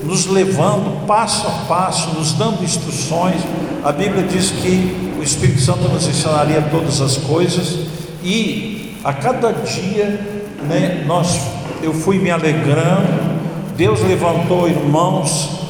nos 0.04 0.26
levando 0.26 1.06
passo 1.08 1.48
a 1.48 1.52
passo, 1.66 2.10
nos 2.10 2.34
dando 2.34 2.62
instruções. 2.62 3.42
A 3.86 3.92
Bíblia 3.94 4.24
diz 4.24 4.52
que 4.52 5.14
o 5.18 5.24
Espírito 5.24 5.62
Santo 5.62 5.88
nos 5.88 6.06
ensinaria 6.06 6.62
todas 6.70 7.00
as 7.00 7.16
coisas 7.16 7.88
e 8.30 9.00
a 9.06 9.14
cada 9.14 9.54
dia, 9.54 10.20
né, 10.68 11.06
nós, 11.08 11.40
eu 11.82 11.94
fui 11.94 12.20
me 12.20 12.30
alegrando. 12.30 13.38
Deus 13.78 14.02
levantou 14.02 14.68
irmãos, 14.68 15.62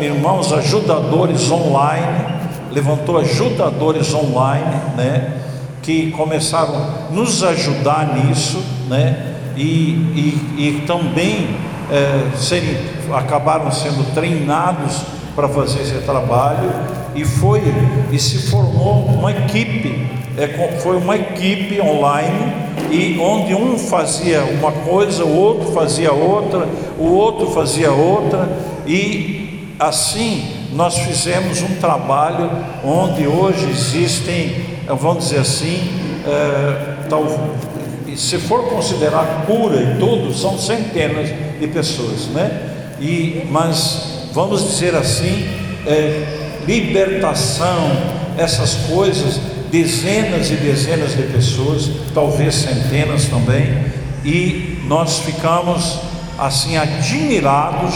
irmãos 0.00 0.50
ajudadores 0.50 1.50
online, 1.50 2.24
levantou 2.72 3.18
ajudadores 3.18 4.14
online, 4.14 4.80
né? 4.96 5.40
que 5.82 6.10
começaram 6.12 6.74
a 6.74 7.12
nos 7.12 7.42
ajudar 7.42 8.14
nisso, 8.14 8.62
né? 8.88 9.34
E, 9.56 9.62
e, 9.62 10.54
e 10.58 10.84
também 10.86 11.54
é, 11.90 12.34
serem, 12.34 12.78
acabaram 13.12 13.70
sendo 13.70 14.14
treinados 14.14 15.02
para 15.34 15.48
fazer 15.48 15.80
esse 15.82 15.98
trabalho 16.06 16.70
e 17.14 17.24
foi 17.26 17.62
e 18.10 18.18
se 18.18 18.50
formou 18.50 19.04
uma 19.04 19.32
equipe, 19.32 20.19
é, 20.40 20.78
foi 20.80 20.96
uma 20.96 21.16
equipe 21.16 21.80
online 21.80 22.52
e 22.90 23.18
onde 23.20 23.54
um 23.54 23.78
fazia 23.78 24.42
uma 24.42 24.72
coisa, 24.72 25.24
o 25.24 25.36
outro 25.36 25.72
fazia 25.72 26.12
outra, 26.12 26.66
o 26.98 27.12
outro 27.12 27.50
fazia 27.50 27.92
outra 27.92 28.48
e 28.86 29.74
assim 29.78 30.56
nós 30.72 30.98
fizemos 30.98 31.62
um 31.62 31.76
trabalho 31.76 32.50
onde 32.84 33.26
hoje 33.26 33.68
existem 33.70 34.70
vamos 34.94 35.24
dizer 35.24 35.40
assim, 35.40 35.90
é, 36.26 37.06
tal, 37.08 37.24
se 38.16 38.38
for 38.38 38.68
considerar 38.68 39.44
cura 39.46 39.76
e 39.76 39.98
tudo, 39.98 40.34
são 40.34 40.58
centenas 40.58 41.28
de 41.58 41.66
pessoas, 41.68 42.26
né? 42.28 42.96
E, 43.00 43.46
mas 43.50 44.28
vamos 44.32 44.62
dizer 44.64 44.94
assim, 44.94 45.48
é, 45.86 46.60
libertação, 46.66 47.90
essas 48.36 48.74
coisas, 48.88 49.40
dezenas 49.70 50.50
e 50.50 50.54
dezenas 50.54 51.16
de 51.16 51.22
pessoas, 51.24 51.90
talvez 52.12 52.54
centenas 52.54 53.26
também, 53.26 53.84
e 54.24 54.78
nós 54.86 55.20
ficamos 55.20 56.00
assim 56.38 56.76
admirados, 56.76 57.94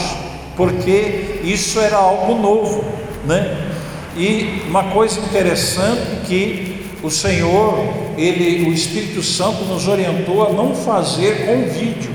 porque 0.57 1.40
isso 1.45 1.81
era 1.81 1.97
algo 1.97 2.40
novo, 2.40 2.85
né? 3.26 3.73
E 4.16 4.62
uma 4.69 4.85
coisa 4.85 5.19
interessante 5.21 6.25
que 6.26 6.75
o 7.02 7.11
Senhor, 7.11 7.76
ele, 8.16 8.69
o 8.69 8.73
Espírito 8.73 9.23
Santo 9.23 9.64
nos 9.64 9.88
orientou 9.88 10.47
a 10.47 10.52
não 10.52 10.75
fazer 10.75 11.45
com 11.47 11.69
vídeo, 11.69 12.12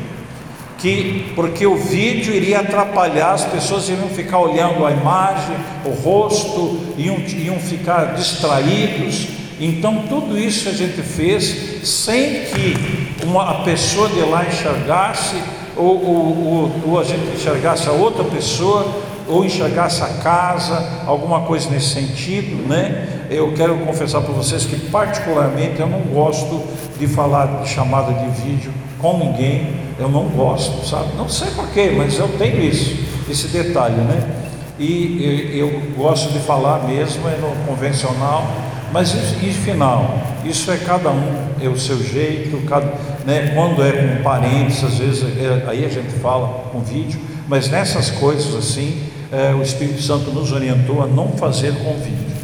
que 0.77 1.31
porque 1.35 1.65
o 1.67 1.75
vídeo 1.75 2.33
iria 2.33 2.61
atrapalhar, 2.61 3.33
as 3.33 3.43
pessoas 3.43 3.89
iriam 3.89 4.07
ficar 4.07 4.39
olhando 4.39 4.85
a 4.85 4.91
imagem, 4.91 5.55
o 5.85 5.89
rosto, 5.89 6.79
iam, 6.97 7.17
iam 7.17 7.59
ficar 7.59 8.15
distraídos. 8.15 9.38
Então 9.59 10.03
tudo 10.07 10.37
isso 10.37 10.69
a 10.69 10.71
gente 10.71 11.01
fez 11.01 11.81
sem 11.83 12.45
que 12.45 13.25
uma 13.25 13.51
a 13.51 13.53
pessoa 13.63 14.07
de 14.09 14.21
lá 14.21 14.45
enxergasse 14.45 15.35
ou, 15.75 16.03
ou, 16.03 16.81
ou, 16.87 16.99
a 16.99 17.03
gente 17.03 17.35
enxergasse 17.35 17.87
a 17.87 17.91
outra 17.91 18.23
pessoa 18.23 18.87
ou 19.27 19.45
enxergasse 19.45 20.01
a 20.01 20.07
casa, 20.23 21.03
alguma 21.05 21.41
coisa 21.41 21.69
nesse 21.69 21.89
sentido, 21.89 22.67
né? 22.67 23.19
eu 23.29 23.53
quero 23.53 23.77
confessar 23.79 24.21
para 24.21 24.33
vocês 24.33 24.65
que 24.65 24.75
particularmente 24.89 25.79
eu 25.79 25.87
não 25.87 25.99
gosto 25.99 26.63
de 26.97 27.07
falar 27.07 27.61
de 27.61 27.69
chamada 27.69 28.11
de 28.11 28.41
vídeo 28.41 28.73
com 28.97 29.17
ninguém, 29.19 29.75
eu 29.99 30.09
não 30.09 30.25
gosto, 30.25 30.85
sabe? 30.85 31.15
Não 31.15 31.29
sei 31.29 31.51
porquê, 31.51 31.93
mas 31.95 32.17
eu 32.17 32.27
tenho 32.37 32.61
isso, 32.61 32.97
esse 33.29 33.47
detalhe, 33.47 33.95
né? 33.95 34.35
E 34.79 35.53
eu, 35.53 35.69
eu 35.69 35.81
gosto 35.95 36.31
de 36.33 36.39
falar 36.39 36.87
mesmo 36.87 37.27
é 37.27 37.37
no 37.37 37.65
convencional, 37.65 38.47
mas 38.91 39.13
e 39.41 39.51
final, 39.51 40.21
isso 40.43 40.71
é 40.71 40.77
cada 40.77 41.09
um, 41.11 41.49
é 41.61 41.67
o 41.67 41.77
seu 41.77 42.01
jeito, 42.03 42.57
cada, 42.67 42.87
né? 43.25 43.51
quando 43.53 43.83
é 43.83 43.91
com 43.91 44.23
parentes, 44.23 44.83
às 44.83 44.95
vezes 44.95 45.23
é, 45.37 45.63
aí 45.67 45.85
a 45.85 45.89
gente 45.89 46.11
fala 46.21 46.69
com 46.71 46.79
vídeo, 46.81 47.19
mas 47.47 47.69
nessas 47.69 48.09
coisas 48.11 48.55
assim, 48.55 49.03
é, 49.31 49.53
o 49.53 49.61
Espírito 49.61 50.01
Santo 50.01 50.31
nos 50.31 50.51
orientou 50.51 51.03
a 51.03 51.07
não 51.07 51.29
fazer 51.29 51.73
com 51.73 51.93
vídeo. 51.95 52.35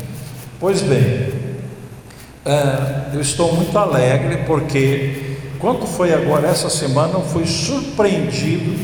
Pois 0.59 0.81
bem, 0.81 1.29
é, 2.45 3.13
eu 3.13 3.21
estou 3.21 3.53
muito 3.53 3.77
alegre 3.77 4.43
porque 4.45 5.37
quando 5.59 5.87
foi 5.87 6.13
agora 6.13 6.47
essa 6.47 6.69
semana 6.69 7.13
eu 7.15 7.21
fui 7.21 7.45
surpreendido 7.47 8.77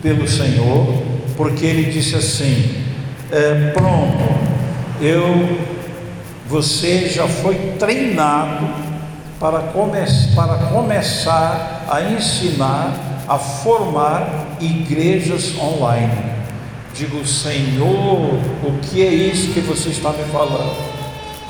pelo 0.00 0.28
Senhor, 0.28 1.02
porque 1.36 1.66
Ele 1.66 1.90
disse 1.90 2.14
assim: 2.14 2.84
é, 3.32 3.72
pronto, 3.72 4.24
eu 5.00 5.58
você 6.48 7.08
já 7.08 7.28
foi 7.28 7.54
treinado 7.78 8.66
para, 9.38 9.58
come 9.58 9.98
para 10.34 10.54
começar 10.70 11.84
a 11.88 12.00
ensinar, 12.02 12.94
a 13.28 13.38
formar 13.38 14.56
igrejas 14.58 15.54
online. 15.58 16.38
Digo, 16.94 17.24
Senhor, 17.26 18.40
o 18.64 18.78
que 18.82 19.06
é 19.06 19.12
isso 19.12 19.52
que 19.52 19.60
você 19.60 19.90
está 19.90 20.10
me 20.10 20.24
falando? 20.32 20.74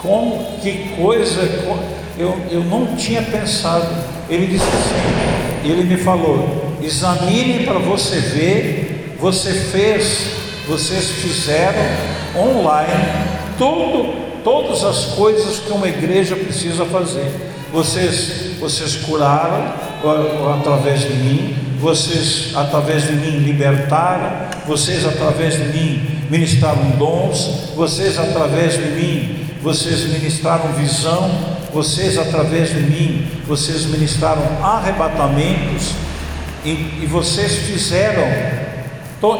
Como, 0.02 0.58
que 0.60 0.90
coisa, 0.96 1.42
eu, 2.18 2.36
eu 2.50 2.64
não 2.64 2.96
tinha 2.96 3.22
pensado. 3.22 3.86
Ele 4.28 4.48
disse 4.48 4.66
assim, 4.66 5.70
ele 5.70 5.84
me 5.84 5.96
falou, 5.96 6.74
examine 6.82 7.64
para 7.64 7.78
você 7.78 8.18
ver, 8.18 9.16
você 9.18 9.52
fez, 9.52 10.32
vocês 10.66 11.08
fizeram 11.08 11.80
online 12.36 13.38
tudo 13.56 14.27
todas 14.44 14.84
as 14.84 15.06
coisas 15.14 15.58
que 15.58 15.72
uma 15.72 15.88
igreja 15.88 16.36
precisa 16.36 16.84
fazer. 16.86 17.30
Vocês, 17.72 18.56
vocês 18.58 18.96
curaram 18.96 19.72
através 20.58 21.00
de 21.00 21.12
mim, 21.14 21.56
vocês 21.78 22.52
através 22.54 23.06
de 23.06 23.12
mim 23.12 23.38
libertaram, 23.38 24.48
vocês 24.66 25.06
através 25.06 25.54
de 25.54 25.64
mim 25.64 26.18
ministraram 26.30 26.90
dons, 26.98 27.70
vocês 27.74 28.18
através 28.18 28.74
de 28.74 28.90
mim, 28.90 29.46
vocês 29.62 30.04
ministraram 30.04 30.72
visão, 30.72 31.30
vocês 31.72 32.18
através 32.18 32.70
de 32.70 32.80
mim, 32.80 33.26
vocês 33.46 33.84
ministraram 33.86 34.42
arrebatamentos 34.62 35.92
e, 36.64 36.70
e 37.02 37.06
vocês 37.06 37.56
fizeram 37.56 38.58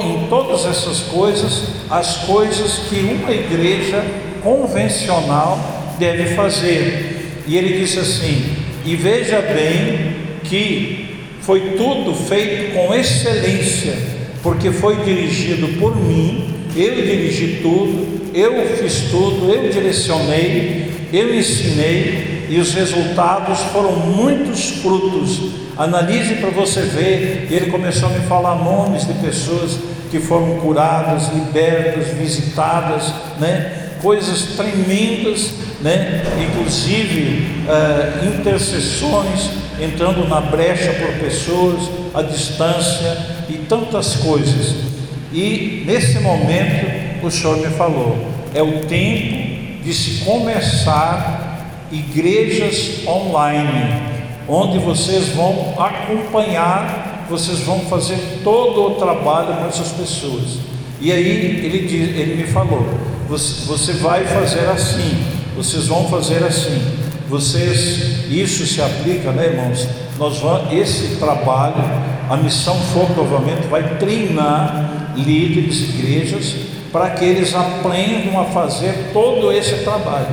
em 0.01 0.27
todas 0.29 0.67
essas 0.67 1.01
coisas 1.03 1.63
as 1.89 2.17
coisas 2.19 2.81
que 2.89 2.97
uma 2.97 3.31
igreja 3.31 4.05
convencional 4.49 5.59
deve 5.99 6.35
fazer. 6.35 7.43
E 7.47 7.57
ele 7.57 7.79
disse 7.79 7.99
assim: 7.99 8.57
E 8.85 8.97
veja 8.97 9.43
bem 9.43 10.17
que 10.45 11.19
foi 11.43 11.73
tudo 11.77 12.15
feito 12.15 12.75
com 12.75 12.95
excelência, 12.95 13.95
porque 14.43 14.71
foi 14.71 14.97
dirigido 15.05 15.79
por 15.79 15.95
mim, 15.97 16.55
eu 16.75 16.95
dirigi 16.95 17.61
tudo, 17.63 18.31
eu 18.35 18.67
fiz 18.77 19.11
tudo, 19.11 19.53
eu 19.53 19.71
direcionei, 19.71 20.93
eu 21.13 21.35
ensinei, 21.35 22.47
e 22.49 22.59
os 22.59 22.73
resultados 22.73 23.61
foram 23.73 23.93
muitos 23.97 24.71
frutos. 24.81 25.59
Analise 25.77 26.35
para 26.37 26.51
você 26.51 26.81
ver. 26.81 27.47
E 27.51 27.55
ele 27.55 27.71
começou 27.71 28.09
a 28.09 28.13
me 28.13 28.27
falar 28.27 28.57
nomes 28.57 29.07
de 29.07 29.13
pessoas 29.15 29.79
que 30.11 30.19
foram 30.19 30.57
curadas, 30.59 31.29
libertas, 31.33 32.09
visitadas, 32.09 33.13
né? 33.39 33.88
Coisas 34.03 34.57
tremendas, 34.57 35.53
né? 35.81 36.23
inclusive 36.41 37.47
uh, 37.67 38.27
intercessões 38.27 39.51
entrando 39.81 40.29
na 40.29 40.41
brecha 40.41 40.93
por 40.95 41.13
pessoas, 41.21 41.89
à 42.15 42.23
distância 42.23 43.17
e 43.49 43.55
tantas 43.69 44.17
coisas. 44.17 44.77
E 45.33 45.85
nesse 45.87 46.21
momento 46.21 47.25
o 47.25 47.31
Senhor 47.31 47.59
me 47.59 47.69
falou: 47.77 48.17
é 48.55 48.63
o 48.63 48.81
tempo 48.87 49.85
de 49.85 49.95
se 49.95 50.25
começar 50.25 51.87
igrejas 51.91 53.07
online, 53.07 54.03
onde 54.49 54.79
vocês 54.79 55.29
vão 55.29 55.75
acompanhar, 55.79 57.27
vocês 57.29 57.61
vão 57.61 57.81
fazer 57.81 58.41
todo 58.43 58.83
o 58.83 58.91
trabalho 58.97 59.57
com 59.57 59.69
essas 59.69 59.93
pessoas. 59.93 60.59
E 61.01 61.13
aí 61.13 61.63
ele, 61.65 61.87
diz, 61.87 62.09
ele 62.17 62.43
me 62.43 62.49
falou: 62.49 62.87
você, 63.29 63.67
você 63.67 63.93
vai 63.93 64.25
fazer 64.25 64.67
assim, 64.71 65.23
vocês 65.55 65.87
vão 65.87 66.09
fazer 66.09 66.43
assim. 66.43 66.81
Vocês, 67.29 68.25
isso 68.31 68.67
se 68.67 68.81
aplica, 68.81 69.31
né, 69.33 69.49
irmãos? 69.49 69.87
Nós 70.19 70.39
vamos, 70.39 70.73
esse 70.73 71.17
trabalho, 71.17 71.85
a 72.31 72.37
missão 72.39 72.75
for 72.95 73.07
provavelmente 73.11 73.67
vai 73.69 73.97
treinar 73.99 75.13
líderes 75.15 75.77
de 75.77 75.99
igrejas 75.99 76.57
para 76.91 77.11
que 77.11 77.25
eles 77.27 77.55
aprendam 77.55 78.41
a 78.41 78.47
fazer 78.47 79.11
todo 79.13 79.53
esse 79.53 79.85
trabalho, 79.85 80.29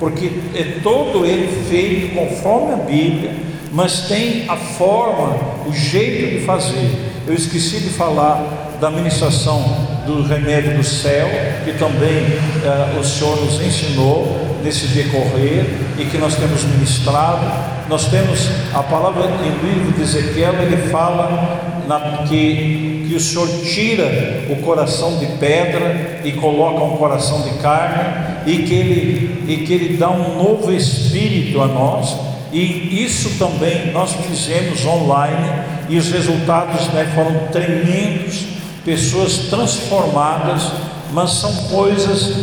porque 0.00 0.32
é 0.54 0.80
todo 0.82 1.24
ele 1.24 1.46
feito 1.68 2.14
conforme 2.16 2.72
a 2.72 2.76
Bíblia, 2.78 3.32
mas 3.70 4.08
tem 4.08 4.44
a 4.48 4.56
forma, 4.56 5.36
o 5.68 5.72
jeito 5.72 6.36
de 6.36 6.44
fazer. 6.44 6.90
Eu 7.28 7.34
esqueci 7.34 7.78
de 7.78 7.90
falar 7.90 8.76
da 8.80 8.90
ministração 8.90 9.89
do 10.10 10.22
remédio 10.22 10.76
do 10.76 10.82
céu, 10.82 11.28
que 11.64 11.72
também 11.72 12.26
eh, 12.64 12.98
o 12.98 13.04
Senhor 13.04 13.40
nos 13.44 13.60
ensinou 13.60 14.58
nesse 14.62 14.88
decorrer 14.88 15.64
e 15.98 16.04
que 16.04 16.18
nós 16.18 16.34
temos 16.34 16.64
ministrado. 16.64 17.46
Nós 17.88 18.06
temos 18.06 18.48
a 18.74 18.82
palavra 18.82 19.24
em 19.44 19.66
livro 19.66 19.92
de 19.92 20.02
Ezequiel, 20.02 20.54
ele 20.60 20.88
fala 20.90 21.84
na, 21.86 22.24
que, 22.28 23.06
que 23.08 23.14
o 23.14 23.20
Senhor 23.20 23.48
tira 23.64 24.44
o 24.50 24.56
coração 24.56 25.18
de 25.18 25.26
pedra 25.38 26.20
e 26.24 26.32
coloca 26.32 26.84
um 26.84 26.96
coração 26.96 27.42
de 27.42 27.50
carne, 27.58 28.40
e 28.46 28.58
que 28.58 28.74
ele, 28.74 29.44
e 29.48 29.56
que 29.58 29.72
ele 29.72 29.96
dá 29.96 30.10
um 30.10 30.42
novo 30.42 30.72
espírito 30.72 31.60
a 31.60 31.66
nós. 31.66 32.16
E 32.52 33.04
isso 33.04 33.38
também 33.38 33.92
nós 33.92 34.12
fizemos 34.12 34.84
online 34.84 35.62
e 35.88 35.98
os 35.98 36.10
resultados 36.10 36.88
né, 36.88 37.08
foram 37.14 37.46
tremendos 37.52 38.59
pessoas 38.90 39.36
transformadas, 39.48 40.72
mas 41.12 41.30
são 41.34 41.54
coisas 41.68 42.34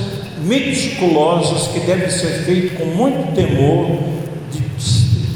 meticulosas 0.45 1.67
que 1.67 1.81
devem 1.81 2.09
ser 2.09 2.45
feitas 2.45 2.77
com 2.77 2.85
muito 2.85 3.35
temor, 3.35 3.99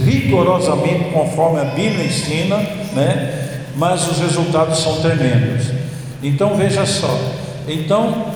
rigorosamente 0.06 1.12
conforme 1.12 1.60
a 1.60 1.66
Bíblia 1.66 2.06
ensina, 2.06 2.56
né? 2.94 3.58
mas 3.76 4.10
os 4.10 4.20
resultados 4.20 4.80
são 4.80 5.02
tremendos. 5.02 5.66
Então 6.24 6.56
veja 6.56 6.86
só, 6.86 7.20
então 7.68 8.28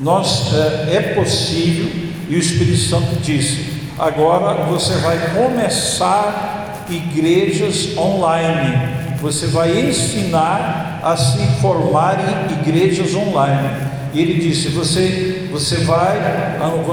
nós 0.00 0.52
é, 0.52 0.96
é 0.96 1.00
possível 1.14 1.88
e 2.28 2.34
o 2.34 2.38
Espírito 2.38 2.78
Santo 2.78 3.14
disse: 3.22 3.64
agora 3.96 4.64
você 4.64 4.94
vai 4.94 5.18
começar 5.36 6.84
igrejas 6.90 7.96
online 7.96 9.11
você 9.22 9.46
vai 9.46 9.88
ensinar 9.88 11.00
a 11.02 11.16
se 11.16 11.38
formar 11.60 12.18
em 12.18 12.60
igrejas 12.60 13.14
online. 13.14 13.70
E 14.12 14.20
ele 14.20 14.34
disse: 14.34 14.68
você, 14.68 15.48
você 15.50 15.76
vai 15.76 16.18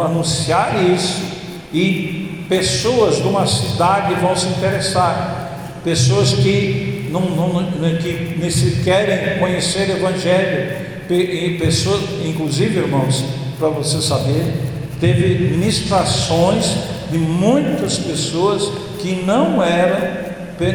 anunciar 0.06 0.82
isso 0.94 1.24
e 1.74 2.46
pessoas 2.48 3.18
de 3.18 3.24
uma 3.24 3.46
cidade 3.46 4.14
vão 4.16 4.36
se 4.36 4.48
interessar, 4.48 5.80
pessoas 5.84 6.34
que 6.34 7.10
não, 7.12 7.22
não 7.22 7.98
que 7.98 8.38
nesse 8.40 8.84
querem 8.84 9.40
conhecer 9.40 9.90
o 9.90 9.98
Evangelho, 9.98 10.90
e 11.10 11.58
pessoas, 11.60 12.02
inclusive 12.24 12.78
irmãos, 12.78 13.26
para 13.58 13.70
você 13.70 14.00
saber, 14.00 14.46
teve 15.00 15.50
ministrações 15.50 16.76
de 17.12 17.18
muitas 17.18 17.98
pessoas 17.98 18.72
que 19.00 19.24
não 19.26 19.64
eram 19.64 20.29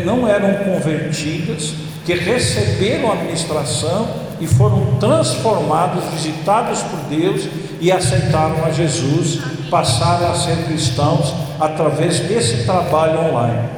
não 0.05 0.27
eram 0.27 0.55
convertidas, 0.65 1.75
que 2.05 2.15
receberam 2.15 3.11
a 3.11 3.15
administração 3.15 4.09
e 4.41 4.47
foram 4.47 4.97
transformados, 4.99 6.05
visitados 6.13 6.81
por 6.83 6.99
Deus 7.09 7.47
e 7.81 7.93
aceitaram 7.93 8.65
a 8.65 8.71
Jesus, 8.71 9.41
passaram 9.71 10.31
a 10.31 10.35
ser 10.35 10.57
cristãos 10.65 11.35
através 11.61 12.21
desse 12.21 12.65
trabalho 12.65 13.21
online. 13.21 13.69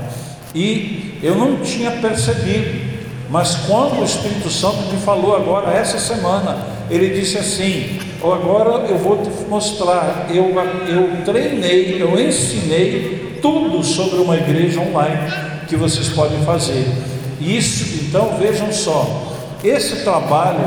E 0.54 1.18
eu 1.22 1.34
não 1.34 1.56
tinha 1.56 1.90
percebido, 1.90 2.86
mas 3.28 3.56
quando 3.66 4.00
o 4.00 4.04
Espírito 4.04 4.48
Santo 4.48 4.78
me 4.92 4.98
falou 4.98 5.36
agora, 5.36 5.72
essa 5.72 5.98
semana, 5.98 6.56
ele 6.88 7.20
disse 7.20 7.36
assim: 7.38 7.98
Agora 8.22 8.86
eu 8.86 8.98
vou 8.98 9.18
te 9.18 9.30
mostrar, 9.48 10.26
eu, 10.30 10.52
eu 10.88 11.24
treinei, 11.24 12.00
eu 12.00 12.18
ensinei 12.18 13.38
tudo 13.42 13.82
sobre 13.84 14.18
uma 14.20 14.36
igreja 14.36 14.80
online 14.80 15.55
que 15.66 15.76
vocês 15.76 16.08
podem 16.08 16.42
fazer. 16.44 16.86
Isso, 17.40 18.04
então 18.04 18.36
vejam 18.38 18.72
só, 18.72 19.36
esse 19.62 20.04
trabalho 20.04 20.60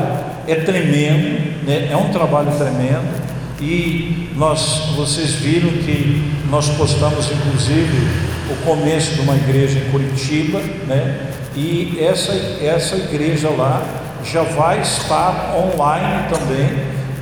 é 0.46 0.54
tremendo, 0.54 1.64
né? 1.66 1.88
é 1.90 1.96
um 1.96 2.10
trabalho 2.10 2.52
tremendo, 2.56 3.20
e 3.60 4.30
nós, 4.36 4.92
vocês 4.96 5.32
viram 5.32 5.68
que 5.68 6.22
nós 6.48 6.68
postamos 6.70 7.30
inclusive 7.30 8.08
o 8.50 8.64
começo 8.64 9.14
de 9.14 9.20
uma 9.20 9.36
igreja 9.36 9.78
em 9.78 9.90
Curitiba, 9.90 10.60
né? 10.86 11.26
E 11.54 11.98
essa, 12.00 12.32
essa 12.62 12.96
igreja 12.96 13.50
lá 13.50 13.84
já 14.24 14.42
vai 14.42 14.80
estar 14.80 15.54
online 15.56 16.28
também 16.32 16.68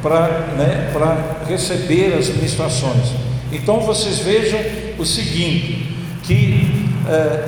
para 0.03 0.29
né, 0.57 0.91
receber 1.49 2.14
as 2.14 2.29
ministrações. 2.29 3.12
Então 3.53 3.81
vocês 3.81 4.19
vejam 4.19 4.61
o 4.99 5.05
seguinte, 5.05 5.88
que 6.23 6.88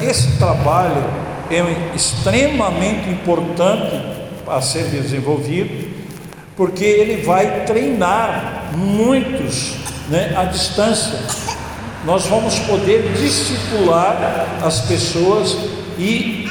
esse 0.03 0.39
trabalho 0.39 1.05
é 1.51 1.95
extremamente 1.95 3.11
importante 3.11 4.01
a 4.47 4.61
ser 4.61 4.85
desenvolvido, 4.85 5.91
porque 6.57 6.85
ele 6.85 7.23
vai 7.23 7.65
treinar 7.65 8.71
muitos 8.77 9.75
né, 10.09 10.35
à 10.37 10.45
distância. 10.45 11.19
Nós 12.05 12.27
vamos 12.27 12.59
poder 12.61 13.13
discipular 13.13 14.47
as 14.63 14.81
pessoas 14.81 15.57
e 15.99 16.49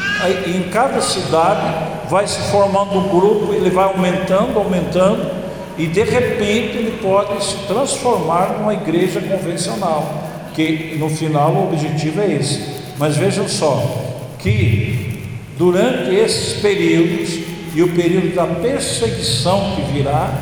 em 0.47 0.69
cada 0.69 1.01
cidade 1.01 2.07
vai 2.09 2.27
se 2.27 2.39
formando 2.51 2.97
um 2.97 3.09
grupo, 3.09 3.53
ele 3.53 3.69
vai 3.69 3.85
aumentando, 3.85 4.57
aumentando, 4.57 5.31
e 5.77 5.87
de 5.87 6.03
repente 6.03 6.77
ele 6.77 6.99
pode 7.01 7.43
se 7.43 7.55
transformar 7.67 8.57
numa 8.59 8.73
igreja 8.73 9.21
convencional, 9.21 10.11
que 10.53 10.97
no 10.99 11.09
final 11.09 11.51
o 11.51 11.63
objetivo 11.69 12.21
é 12.21 12.33
esse. 12.33 12.78
Mas 12.99 13.15
vejam 13.15 13.47
só, 13.47 14.35
que 14.39 15.23
durante 15.57 16.13
esses 16.13 16.61
períodos 16.61 17.39
e 17.73 17.81
o 17.81 17.93
período 17.93 18.35
da 18.35 18.45
perseguição 18.45 19.73
que 19.75 19.93
virá, 19.93 20.33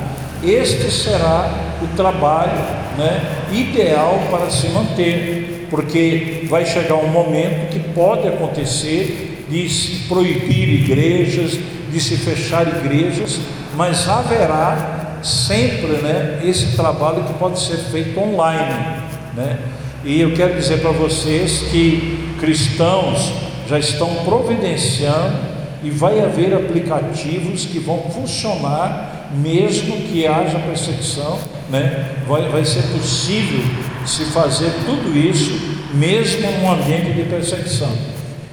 este 0.44 0.90
será 0.90 1.52
o 1.84 1.96
trabalho 1.96 2.60
né, 2.98 3.44
ideal 3.52 4.20
para 4.32 4.50
se 4.50 4.70
manter, 4.70 5.68
porque 5.70 6.48
vai 6.50 6.66
chegar 6.66 6.96
um 6.96 7.10
momento 7.10 7.70
que 7.70 7.80
pode 7.80 8.28
acontecer 8.28 9.46
de 9.48 9.70
se 9.70 10.08
proibir 10.08 10.84
igrejas, 10.84 11.60
de 11.92 12.00
se 12.00 12.18
fechar 12.18 12.68
igrejas, 12.68 13.40
mas 13.76 14.10
haverá 14.10 15.20
sempre 15.22 15.98
né, 16.02 16.40
esse 16.44 16.76
trabalho 16.76 17.24
que 17.24 17.34
pode 17.34 17.60
ser 17.60 17.78
feito 17.78 18.20
online. 18.20 19.04
Né? 19.36 19.60
E 20.04 20.22
eu 20.22 20.34
quero 20.34 20.56
dizer 20.56 20.80
para 20.80 20.92
vocês 20.92 21.60
que 21.72 22.27
cristãos 22.40 23.32
já 23.68 23.78
estão 23.78 24.14
providenciando 24.26 25.36
e 25.84 25.90
vai 25.90 26.20
haver 26.20 26.54
aplicativos 26.54 27.66
que 27.66 27.80
vão 27.80 28.04
funcionar 28.10 29.18
mesmo 29.36 29.98
que 30.04 30.26
haja 30.26 30.58
perseguição, 30.60 31.38
né? 31.70 32.16
vai, 32.28 32.48
vai 32.50 32.64
ser 32.64 32.82
possível 32.84 33.62
se 34.06 34.24
fazer 34.26 34.72
tudo 34.86 35.18
isso 35.18 35.78
mesmo 35.94 36.50
num 36.52 36.72
ambiente 36.72 37.14
de 37.14 37.24
perseguição. 37.24 37.92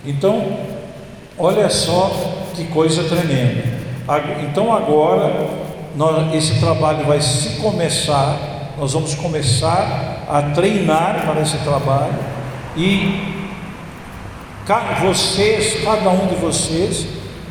Então, 0.04 0.58
olha 1.38 1.68
só 1.68 2.10
que 2.54 2.64
coisa 2.64 3.04
tremenda. 3.04 3.62
Então 4.42 4.72
agora 4.72 5.48
nós, 5.96 6.34
esse 6.34 6.60
trabalho 6.60 7.06
vai 7.06 7.20
se 7.20 7.60
começar, 7.60 8.72
nós 8.78 8.92
vamos 8.92 9.14
começar 9.14 10.24
a 10.28 10.42
treinar 10.54 11.24
para 11.26 11.40
esse 11.40 11.56
trabalho 11.58 12.18
e 12.76 13.33
vocês, 15.02 15.82
cada 15.84 16.10
um 16.10 16.26
de 16.26 16.36
vocês, 16.36 17.06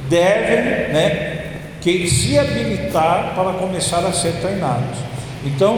devem 0.10 0.94
né, 0.94 1.60
que 1.82 2.10
se 2.10 2.38
habilitar 2.38 3.34
para 3.36 3.54
começar 3.54 4.00
a 4.00 4.12
ser 4.12 4.34
treinados. 4.42 4.98
Então, 5.46 5.78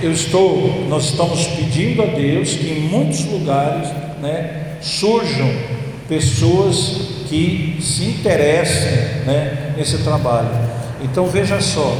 eu 0.00 0.12
estou, 0.12 0.86
nós 0.88 1.06
estamos 1.06 1.46
pedindo 1.48 2.02
a 2.02 2.06
Deus 2.06 2.50
que 2.50 2.70
em 2.70 2.80
muitos 2.82 3.24
lugares 3.24 3.88
né, 4.20 4.76
surjam 4.80 5.50
pessoas 6.08 7.18
que 7.28 7.78
se 7.80 8.04
interessem 8.04 9.24
né, 9.26 9.74
nesse 9.76 9.98
trabalho. 9.98 10.48
Então 11.02 11.26
veja 11.26 11.60
só, 11.60 11.96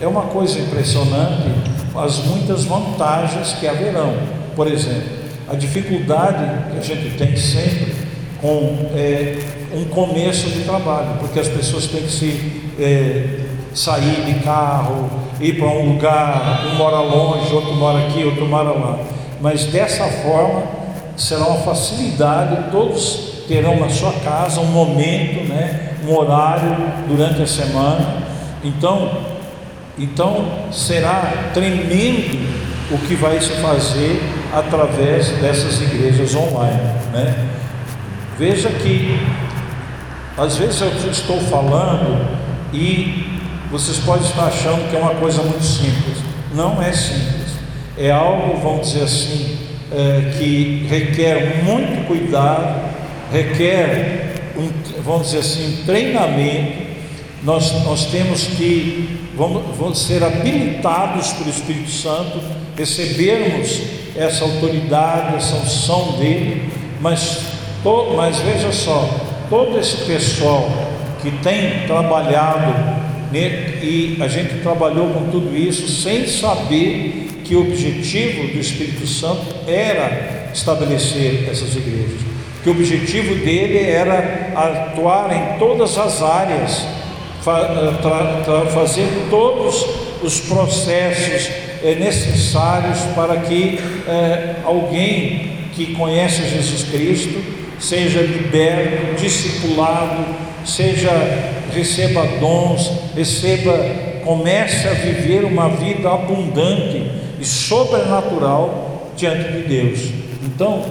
é 0.00 0.06
uma 0.06 0.22
coisa 0.22 0.58
impressionante 0.58 1.48
as 1.94 2.18
muitas 2.24 2.64
vantagens 2.64 3.54
que 3.54 3.66
haverão. 3.66 4.14
Por 4.54 4.66
exemplo, 4.66 5.19
a 5.50 5.56
dificuldade 5.56 6.70
que 6.70 6.78
a 6.78 6.80
gente 6.80 7.16
tem 7.16 7.36
sempre 7.36 7.92
com 8.40 8.90
é, 8.94 9.36
um 9.74 9.84
começo 9.84 10.48
de 10.48 10.60
trabalho, 10.60 11.16
porque 11.18 11.40
as 11.40 11.48
pessoas 11.48 11.86
têm 11.86 12.02
que 12.02 12.12
se 12.12 12.62
é, 12.78 13.40
sair 13.74 14.24
de 14.26 14.34
carro, 14.44 15.10
ir 15.40 15.58
para 15.58 15.68
um 15.68 15.92
lugar, 15.92 16.66
um 16.72 16.76
mora 16.76 17.00
longe, 17.00 17.52
outro 17.52 17.74
mora 17.74 18.06
aqui, 18.06 18.24
outro 18.24 18.46
mora 18.46 18.70
lá. 18.70 19.00
Mas 19.40 19.66
dessa 19.66 20.04
forma 20.04 20.62
será 21.16 21.46
uma 21.46 21.60
facilidade, 21.60 22.70
todos 22.70 23.44
terão 23.48 23.78
na 23.80 23.88
sua 23.88 24.12
casa 24.12 24.60
um 24.60 24.66
momento, 24.66 25.48
né, 25.48 25.94
um 26.06 26.14
horário 26.14 26.76
durante 27.08 27.42
a 27.42 27.46
semana. 27.46 28.22
Então, 28.62 29.10
então 29.98 30.44
será 30.70 31.50
tremendo 31.52 32.38
o 32.92 32.98
que 32.98 33.14
vai 33.16 33.40
se 33.40 33.50
fazer 33.54 34.39
através 34.52 35.28
dessas 35.40 35.80
igrejas 35.80 36.34
online. 36.34 36.80
Né? 37.12 37.48
Veja 38.38 38.68
que 38.70 39.18
às 40.36 40.56
vezes 40.56 40.80
eu 40.80 41.10
estou 41.10 41.40
falando 41.42 42.26
e 42.72 43.38
vocês 43.70 43.98
podem 43.98 44.26
estar 44.26 44.46
achando 44.46 44.88
que 44.88 44.96
é 44.96 44.98
uma 44.98 45.14
coisa 45.14 45.42
muito 45.42 45.62
simples. 45.62 46.18
Não 46.54 46.82
é 46.82 46.92
simples. 46.92 47.52
É 47.96 48.10
algo, 48.10 48.58
vamos 48.60 48.88
dizer 48.88 49.04
assim, 49.04 49.58
é, 49.92 50.32
que 50.38 50.86
requer 50.88 51.62
muito 51.64 52.06
cuidado, 52.06 52.90
requer, 53.32 54.34
um, 54.56 54.70
vamos 55.02 55.26
dizer 55.26 55.40
assim, 55.40 55.82
treinamento. 55.84 56.90
Nós, 57.42 57.72
nós 57.84 58.06
temos 58.06 58.44
que 58.44 59.29
vamos, 59.48 59.98
ser 59.98 60.22
habilitados 60.22 61.32
pelo 61.32 61.48
Espírito 61.48 61.90
Santo 61.90 62.40
recebermos 62.76 63.80
essa 64.14 64.44
autoridade, 64.44 65.36
essa 65.36 65.56
unção 65.56 66.12
dele, 66.18 66.70
mas, 67.00 67.38
to, 67.82 68.12
mas 68.16 68.38
veja 68.40 68.70
só, 68.70 69.08
todo 69.48 69.78
esse 69.78 69.96
pessoal 70.04 70.68
que 71.22 71.30
tem 71.42 71.86
trabalhado 71.86 72.72
né, 73.32 73.78
e 73.82 74.18
a 74.20 74.28
gente 74.28 74.60
trabalhou 74.62 75.08
com 75.08 75.30
tudo 75.30 75.56
isso 75.56 75.88
sem 75.88 76.26
saber 76.26 77.28
que 77.44 77.54
o 77.54 77.62
objetivo 77.62 78.48
do 78.48 78.58
Espírito 78.58 79.06
Santo 79.06 79.54
era 79.66 80.50
estabelecer 80.52 81.48
essas 81.50 81.74
igrejas, 81.76 82.20
que 82.62 82.68
o 82.68 82.72
objetivo 82.72 83.34
dele 83.36 83.78
era 83.78 84.52
atuar 84.54 85.32
em 85.32 85.58
todas 85.58 85.96
as 85.96 86.22
áreas, 86.22 86.84
fazer 87.42 89.08
todos 89.30 89.86
os 90.22 90.40
processos 90.40 91.50
é, 91.82 91.94
necessários 91.94 92.98
para 93.14 93.36
que 93.38 93.78
é, 94.06 94.56
alguém 94.64 95.50
que 95.72 95.94
conhece 95.94 96.48
Jesus 96.48 96.84
Cristo 96.90 97.42
seja 97.78 98.20
liberto, 98.20 99.20
discipulado, 99.20 100.24
seja 100.64 101.10
receba 101.72 102.26
dons, 102.38 102.90
receba, 103.14 103.72
comece 104.24 104.88
a 104.88 104.92
viver 104.92 105.44
uma 105.44 105.68
vida 105.68 106.10
abundante 106.10 107.10
e 107.40 107.44
sobrenatural 107.44 109.12
diante 109.16 109.52
de 109.52 109.62
Deus. 109.62 110.00
Então, 110.42 110.84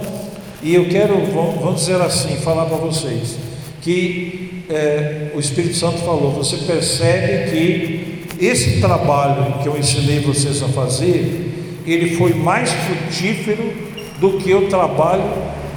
e 0.62 0.74
eu 0.74 0.88
quero, 0.88 1.14
vamos 1.26 1.80
dizer 1.80 2.00
assim, 2.00 2.36
falar 2.36 2.66
para 2.66 2.76
vocês 2.76 3.38
que 3.80 4.49
é, 4.70 5.30
o 5.34 5.40
Espírito 5.40 5.74
Santo 5.74 5.98
falou, 5.98 6.30
você 6.30 6.56
percebe 6.58 7.50
que 7.50 8.26
esse 8.40 8.80
trabalho 8.80 9.60
que 9.62 9.68
eu 9.68 9.76
ensinei 9.76 10.20
vocês 10.20 10.62
a 10.62 10.68
fazer, 10.68 11.80
ele 11.86 12.16
foi 12.16 12.32
mais 12.32 12.70
frutífero 12.70 13.72
do 14.18 14.38
que 14.38 14.54
o 14.54 14.68
trabalho 14.68 15.24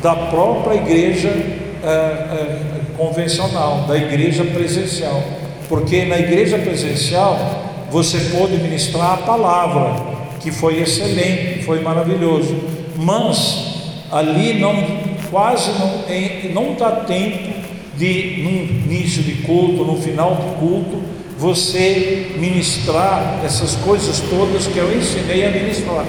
da 0.01 0.15
própria 0.15 0.75
igreja 0.75 1.29
é, 1.84 1.88
é, 1.88 2.60
convencional, 2.95 3.86
da 3.88 3.97
igreja 3.97 4.43
presencial. 4.45 5.23
Porque 5.67 6.06
na 6.06 6.19
igreja 6.19 6.58
presencial 6.60 7.88
você 7.89 8.17
pôde 8.36 8.58
ministrar 8.58 9.13
a 9.13 9.17
palavra, 9.17 10.13
que 10.39 10.51
foi 10.51 10.82
excelente, 10.82 11.63
foi 11.63 11.82
maravilhoso, 11.82 12.56
mas 12.95 13.73
ali 14.12 14.60
não, 14.60 14.75
quase 15.32 15.71
não, 15.79 16.03
não 16.53 16.75
dá 16.75 16.91
tempo 16.91 17.52
de, 17.97 18.41
no 18.43 18.49
início 18.91 19.23
de 19.23 19.43
culto, 19.43 19.84
no 19.84 20.01
final 20.01 20.36
de 20.36 20.60
culto, 20.60 21.01
você 21.38 22.32
ministrar 22.38 23.41
essas 23.43 23.75
coisas 23.75 24.21
todas 24.29 24.67
que 24.67 24.77
eu 24.77 24.95
ensinei 24.95 25.45
a 25.45 25.51
ministrar. 25.51 26.06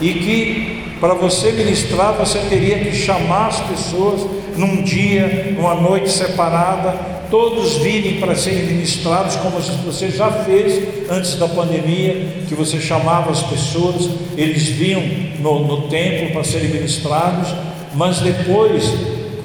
E 0.00 0.12
que 0.12 0.76
para 1.00 1.12
você 1.12 1.52
ministrar, 1.52 2.14
você 2.14 2.38
teria 2.48 2.78
que 2.78 2.96
chamar 2.96 3.48
as 3.48 3.60
pessoas, 3.60 4.26
num 4.56 4.82
dia, 4.82 5.54
numa 5.54 5.74
noite 5.74 6.10
separada, 6.10 6.92
todos 7.30 7.76
virem 7.76 8.18
para 8.18 8.34
serem 8.34 8.64
ministrados, 8.64 9.36
como 9.36 9.58
você 9.84 10.10
já 10.10 10.30
fez 10.30 11.10
antes 11.10 11.34
da 11.34 11.48
pandemia, 11.48 12.44
que 12.48 12.54
você 12.54 12.80
chamava 12.80 13.30
as 13.30 13.42
pessoas, 13.42 14.08
eles 14.38 14.68
vinham 14.68 15.02
no, 15.38 15.66
no 15.66 15.88
templo 15.88 16.30
para 16.32 16.44
serem 16.44 16.70
ministrados, 16.70 17.54
mas 17.94 18.20
depois, 18.20 18.84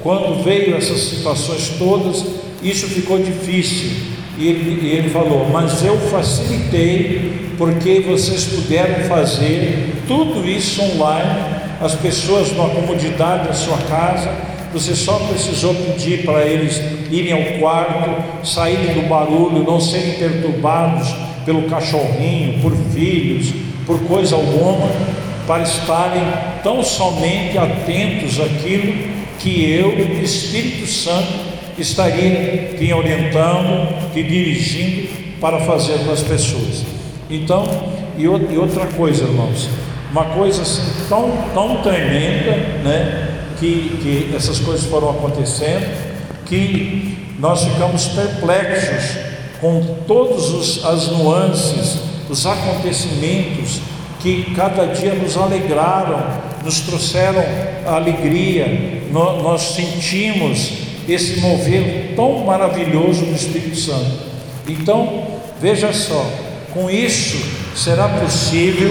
quando 0.02 0.42
veio 0.42 0.76
essas 0.76 1.00
situações 1.00 1.74
todas, 1.78 2.24
isso 2.62 2.86
ficou 2.88 3.18
difícil. 3.18 3.90
E 4.36 4.48
ele, 4.48 4.88
ele 4.88 5.10
falou: 5.10 5.48
Mas 5.52 5.84
eu 5.84 5.96
facilitei, 5.96 7.52
porque 7.56 8.00
vocês 8.00 8.44
puderam 8.44 9.04
fazer 9.04 10.02
tudo 10.08 10.48
isso 10.48 10.82
online, 10.82 11.62
as 11.80 11.94
pessoas 11.94 12.56
na 12.56 12.68
comodidade 12.68 13.48
da 13.48 13.54
sua 13.54 13.78
casa, 13.78 14.30
você 14.72 14.94
só 14.94 15.18
precisou 15.18 15.74
pedir 15.74 16.24
para 16.24 16.44
eles 16.44 16.80
irem 17.10 17.32
ao 17.32 17.58
quarto, 17.60 18.46
saírem 18.46 18.94
do 18.94 19.08
barulho, 19.08 19.62
não 19.62 19.80
serem 19.80 20.14
perturbados 20.14 21.14
pelo 21.44 21.62
cachorrinho, 21.68 22.60
por 22.60 22.74
filhos, 22.94 23.52
por 23.84 24.00
coisa 24.00 24.34
alguma, 24.34 24.88
para 25.46 25.62
estarem 25.62 26.22
tão 26.62 26.82
somente 26.82 27.58
atentos 27.58 28.40
àquilo 28.40 29.11
que 29.42 29.70
eu, 29.70 29.98
Espírito 30.22 30.86
Santo, 30.86 31.32
estaria 31.76 32.74
te 32.78 32.92
orientando, 32.92 34.12
te 34.12 34.22
dirigindo 34.22 35.08
para 35.40 35.58
fazer 35.60 35.98
com 36.04 36.12
as 36.12 36.22
pessoas. 36.22 36.84
Então, 37.28 37.64
e 38.16 38.28
outra 38.28 38.86
coisa, 38.86 39.24
irmãos, 39.24 39.68
uma 40.12 40.26
coisa 40.26 40.62
assim 40.62 40.82
tão, 41.08 41.32
tão 41.54 41.82
tremenda, 41.82 42.52
né? 42.84 43.28
Que, 43.58 43.98
que 44.30 44.36
essas 44.36 44.58
coisas 44.58 44.86
foram 44.86 45.10
acontecendo, 45.10 45.86
que 46.46 47.16
nós 47.38 47.64
ficamos 47.64 48.06
perplexos 48.08 49.18
com 49.60 49.98
todas 50.06 50.84
as 50.84 51.08
nuances, 51.08 51.98
os 52.28 52.46
acontecimentos 52.46 53.80
que 54.20 54.52
cada 54.54 54.86
dia 54.86 55.14
nos 55.14 55.36
alegraram, 55.36 56.51
nos 56.64 56.80
trouxeram 56.80 57.44
alegria, 57.86 59.00
nós 59.10 59.74
sentimos 59.74 60.72
esse 61.08 61.40
mover 61.40 62.12
tão 62.14 62.44
maravilhoso 62.44 63.24
do 63.24 63.34
Espírito 63.34 63.76
Santo. 63.76 64.32
Então, 64.68 65.26
veja 65.60 65.92
só, 65.92 66.24
com 66.72 66.88
isso 66.88 67.38
será 67.74 68.08
possível 68.08 68.90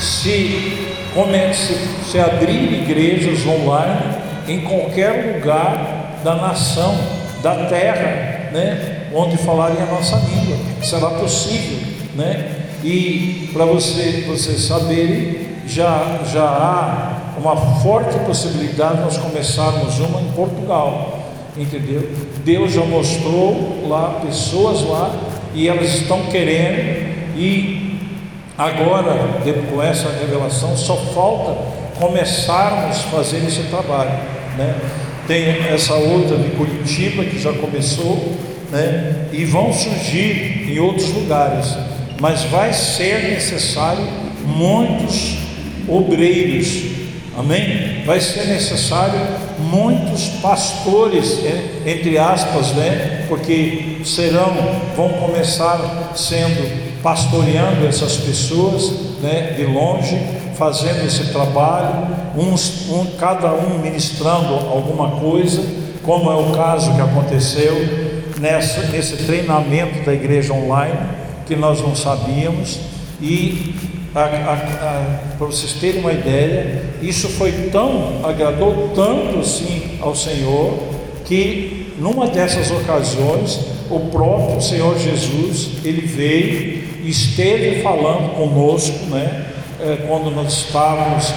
se, 0.00 0.76
comece, 1.14 1.74
se 2.10 2.18
abrir 2.18 2.82
igrejas 2.82 3.46
online 3.46 4.16
em 4.48 4.60
qualquer 4.60 5.36
lugar 5.36 6.20
da 6.22 6.34
nação, 6.34 6.98
da 7.42 7.66
terra, 7.66 8.50
né? 8.52 9.00
onde 9.14 9.36
falarem 9.38 9.82
a 9.82 9.86
nossa 9.86 10.16
língua. 10.16 10.56
Será 10.82 11.10
possível, 11.10 11.78
né? 12.14 12.56
E 12.82 13.50
para 13.52 13.64
você, 13.64 14.24
vocês 14.26 14.62
saberem, 14.62 15.49
já, 15.70 16.20
já 16.32 16.42
há 16.42 17.38
uma 17.38 17.56
forte 17.80 18.18
possibilidade 18.20 18.96
de 18.96 19.02
nós 19.02 19.16
começarmos 19.16 19.98
uma 20.00 20.20
em 20.20 20.30
Portugal, 20.32 21.18
entendeu? 21.56 22.10
Deus 22.44 22.72
já 22.72 22.82
mostrou 22.82 23.86
lá 23.88 24.20
pessoas 24.26 24.82
lá 24.82 25.14
e 25.54 25.68
elas 25.68 25.94
estão 25.94 26.24
querendo 26.26 27.36
e 27.36 27.98
agora 28.58 29.40
com 29.70 29.82
essa 29.82 30.10
revelação 30.20 30.76
só 30.76 30.96
falta 30.96 31.56
começarmos 31.98 32.96
a 32.98 33.02
fazer 33.10 33.38
esse 33.46 33.62
trabalho, 33.64 34.10
né? 34.58 34.74
Tem 35.26 35.68
essa 35.68 35.94
outra 35.94 36.36
de 36.36 36.50
Curitiba 36.50 37.24
que 37.24 37.38
já 37.38 37.52
começou, 37.52 38.34
né? 38.72 39.28
E 39.32 39.44
vão 39.44 39.72
surgir 39.72 40.68
em 40.68 40.78
outros 40.80 41.12
lugares, 41.14 41.76
mas 42.20 42.42
vai 42.44 42.72
ser 42.72 43.30
necessário 43.30 44.04
muitos 44.44 45.49
obreiros, 45.88 46.82
amém? 47.36 48.02
Vai 48.04 48.20
ser 48.20 48.46
necessário 48.46 49.20
muitos 49.58 50.28
pastores, 50.40 51.40
entre 51.86 52.18
aspas, 52.18 52.72
né? 52.72 53.26
Porque 53.28 53.98
serão, 54.04 54.52
vão 54.96 55.10
começar 55.10 56.12
sendo 56.16 57.00
pastoreando 57.02 57.86
essas 57.86 58.16
pessoas, 58.16 58.90
né? 59.22 59.54
De 59.56 59.64
longe, 59.64 60.18
fazendo 60.54 61.06
esse 61.06 61.32
trabalho, 61.32 62.08
uns, 62.36 62.90
um, 62.90 63.06
cada 63.18 63.52
um 63.52 63.78
ministrando 63.78 64.54
alguma 64.54 65.12
coisa, 65.12 65.62
como 66.02 66.30
é 66.30 66.34
o 66.34 66.52
caso 66.52 66.94
que 66.94 67.00
aconteceu 67.00 67.74
nessa, 68.38 68.88
nesse 68.88 69.16
treinamento 69.24 70.04
da 70.04 70.12
igreja 70.12 70.52
online, 70.52 70.98
que 71.46 71.56
nós 71.56 71.80
não 71.80 71.94
sabíamos, 71.96 72.78
e 73.20 73.74
para 74.12 75.46
vocês 75.46 75.74
terem 75.74 76.00
uma 76.00 76.12
ideia, 76.12 76.82
isso 77.00 77.28
foi 77.28 77.52
tão, 77.70 78.20
agradou 78.24 78.90
tanto 78.94 79.38
assim 79.40 79.98
ao 80.00 80.14
Senhor, 80.14 80.78
que 81.24 81.94
numa 81.98 82.26
dessas 82.26 82.70
ocasiões, 82.70 83.60
o 83.88 84.00
próprio 84.00 84.60
Senhor 84.60 84.98
Jesus, 84.98 85.72
ele 85.84 86.06
veio 86.06 86.84
e 87.04 87.10
esteve 87.10 87.82
falando 87.82 88.34
conosco, 88.34 89.06
né, 89.06 89.46
é, 89.80 89.96
quando 90.08 90.30
nós 90.30 90.52
estávamos 90.52 91.32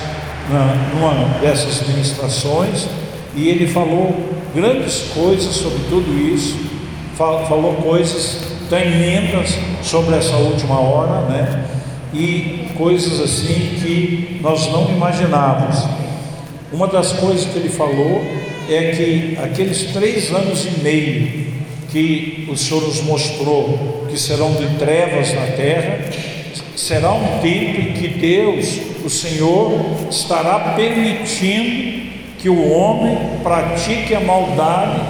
na, 0.49 0.75
numa 0.93 1.39
dessas 1.39 1.87
ministrações, 1.87 2.87
e 3.35 3.49
ele 3.49 3.67
falou 3.67 4.15
grandes 4.55 5.11
coisas 5.13 5.55
sobre 5.55 5.79
tudo 5.89 6.17
isso, 6.33 6.55
falou 7.15 7.73
coisas 7.75 8.41
tremendas 8.69 9.57
sobre 9.83 10.15
essa 10.15 10.35
última 10.35 10.79
hora, 10.79 11.21
né? 11.29 11.65
E 12.13 12.67
coisas 12.77 13.19
assim 13.19 13.77
que 13.81 14.39
nós 14.41 14.71
não 14.71 14.89
imaginávamos. 14.89 15.83
Uma 16.71 16.87
das 16.87 17.13
coisas 17.13 17.45
que 17.45 17.57
ele 17.57 17.69
falou 17.69 18.21
é 18.69 18.91
que 18.91 19.37
aqueles 19.41 19.91
três 19.91 20.31
anos 20.31 20.65
e 20.65 20.81
meio 20.81 21.53
que 21.91 22.47
o 22.49 22.57
Senhor 22.57 22.83
nos 22.83 23.01
mostrou 23.01 24.07
que 24.09 24.19
serão 24.19 24.53
de 24.53 24.67
trevas 24.77 25.33
na 25.33 25.47
terra, 25.55 25.99
será 26.75 27.13
um 27.13 27.39
tempo 27.39 27.81
em 27.81 27.93
que 27.93 28.07
Deus, 28.07 28.79
o 29.05 29.09
Senhor, 29.09 29.71
estará 30.09 30.73
permitindo 30.75 32.03
que 32.39 32.49
o 32.49 32.71
homem 32.71 33.17
pratique 33.43 34.15
a 34.15 34.19
maldade 34.19 35.01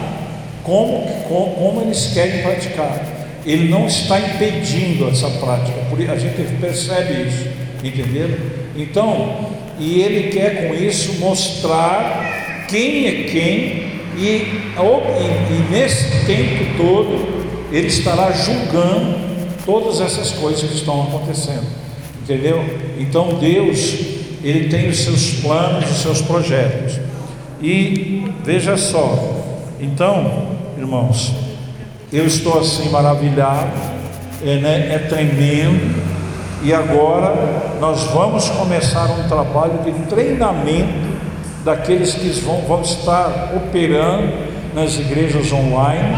como, 0.63 1.07
como, 1.27 1.51
como 1.55 1.81
eles 1.81 2.07
querem 2.13 2.41
praticar 2.41 3.12
ele 3.45 3.69
não 3.69 3.87
está 3.87 4.19
impedindo 4.19 5.09
essa 5.09 5.29
prática, 5.29 5.77
a 6.11 6.17
gente 6.17 6.57
percebe 6.59 7.27
isso, 7.27 7.47
entenderam? 7.83 8.35
Então, 8.75 9.49
e 9.79 10.01
ele 10.01 10.29
quer 10.29 10.67
com 10.67 10.73
isso 10.73 11.19
mostrar 11.19 12.65
quem 12.69 13.07
é 13.07 13.23
quem, 13.23 13.93
e, 14.17 14.21
e, 14.21 14.77
e 14.77 15.71
nesse 15.71 16.25
tempo 16.25 16.77
todo, 16.77 17.43
ele 17.71 17.87
estará 17.87 18.31
julgando 18.31 19.17
todas 19.65 19.99
essas 19.99 20.31
coisas 20.31 20.69
que 20.69 20.75
estão 20.75 21.03
acontecendo, 21.03 21.65
entendeu? 22.21 22.63
Então, 22.99 23.39
Deus, 23.39 23.95
ele 24.43 24.69
tem 24.69 24.89
os 24.89 24.99
seus 24.99 25.31
planos, 25.41 25.89
os 25.89 25.97
seus 25.97 26.21
projetos, 26.21 26.99
e 27.61 28.25
veja 28.43 28.77
só, 28.77 29.17
então, 29.79 30.49
irmãos, 30.77 31.33
eu 32.13 32.27
estou 32.27 32.59
assim 32.59 32.89
maravilhado, 32.89 33.71
é, 34.45 34.57
né, 34.57 34.93
é 34.93 34.99
tremendo. 34.99 36.13
E 36.61 36.71
agora 36.71 37.33
nós 37.81 38.03
vamos 38.03 38.47
começar 38.49 39.09
um 39.09 39.27
trabalho 39.27 39.79
de 39.83 39.91
treinamento 40.07 41.11
daqueles 41.65 42.13
que 42.13 42.29
vão, 42.41 42.61
vão 42.61 42.81
estar 42.81 43.51
operando 43.55 44.31
nas 44.75 44.93
igrejas 44.99 45.51
online. 45.51 46.15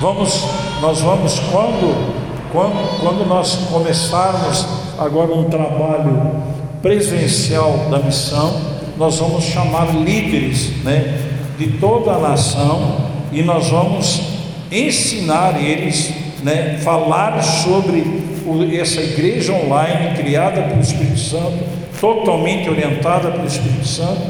Vamos, 0.00 0.42
nós 0.80 1.02
vamos 1.02 1.38
quando, 1.52 2.14
quando, 2.50 3.00
quando 3.00 3.28
nós 3.28 3.54
começarmos 3.70 4.66
agora 4.98 5.30
um 5.30 5.44
trabalho 5.44 6.42
presencial 6.80 7.86
da 7.90 7.98
missão, 7.98 8.58
nós 8.96 9.18
vamos 9.18 9.44
chamar 9.44 9.94
líderes, 9.94 10.82
né, 10.82 11.18
de 11.58 11.66
toda 11.78 12.12
a 12.12 12.18
nação 12.18 12.96
e 13.30 13.42
nós 13.42 13.68
vamos 13.68 14.33
ensinar 14.74 15.62
eles, 15.62 16.12
né, 16.42 16.78
falar 16.82 17.40
sobre 17.42 18.00
o, 18.44 18.68
essa 18.74 19.00
igreja 19.00 19.52
online 19.52 20.16
criada 20.16 20.62
pelo 20.62 20.80
Espírito 20.80 21.18
Santo, 21.18 21.64
totalmente 22.00 22.68
orientada 22.68 23.30
pelo 23.30 23.46
Espírito 23.46 23.86
Santo, 23.86 24.22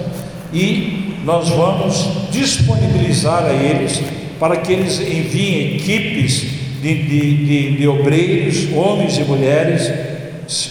e 0.53 1.15
nós 1.25 1.49
vamos 1.49 2.31
disponibilizar 2.31 3.45
a 3.45 3.53
eles 3.53 4.01
para 4.39 4.57
que 4.59 4.73
eles 4.73 5.01
enviem 5.01 5.77
equipes 5.77 6.47
de, 6.83 6.95
de, 6.95 7.45
de, 7.47 7.77
de 7.79 7.89
obreiros, 7.89 8.69
homens 8.75 9.17
e 9.17 9.23
mulheres, 9.23 9.91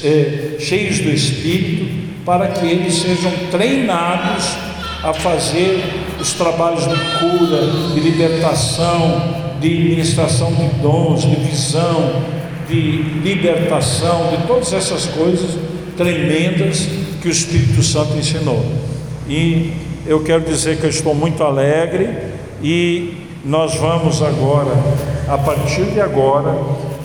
é, 0.03 0.57
cheios 0.59 0.99
do 0.99 1.09
Espírito, 1.09 2.03
para 2.23 2.47
que 2.49 2.65
eles 2.65 2.93
sejam 2.93 3.31
treinados 3.49 4.55
a 5.03 5.11
fazer 5.13 5.83
os 6.21 6.33
trabalhos 6.33 6.83
de 6.83 6.95
cura, 7.19 7.93
de 7.93 7.99
libertação, 7.99 9.52
de 9.63 9.69
ministração 9.69 10.51
de 10.51 10.67
dons, 10.81 11.21
de 11.21 11.35
visão, 11.37 12.21
de 12.67 13.01
libertação, 13.23 14.27
de 14.29 14.45
todas 14.45 14.73
essas 14.73 15.05
coisas 15.05 15.57
tremendas 15.95 16.89
que 17.21 17.29
o 17.29 17.31
Espírito 17.31 17.81
Santo 17.81 18.17
ensinou. 18.17 18.61
E 19.27 19.71
eu 20.05 20.21
quero 20.21 20.41
dizer 20.41 20.77
que 20.77 20.83
eu 20.83 20.89
estou 20.89 21.15
muito 21.15 21.41
alegre 21.41 22.09
e 22.61 23.13
nós 23.45 23.75
vamos 23.75 24.21
agora, 24.21 24.71
a 25.29 25.37
partir 25.37 25.85
de 25.85 26.01
agora, 26.01 26.53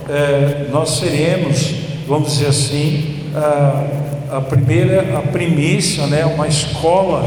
é, 0.09 0.65
nós 0.69 0.99
seremos, 0.99 1.73
vamos 2.05 2.33
dizer 2.33 2.47
assim, 2.47 3.19
a, 3.33 4.37
a 4.37 4.41
primeira, 4.41 5.17
a 5.17 5.21
primícia, 5.21 6.07
né, 6.07 6.25
uma 6.25 6.47
escola 6.47 7.23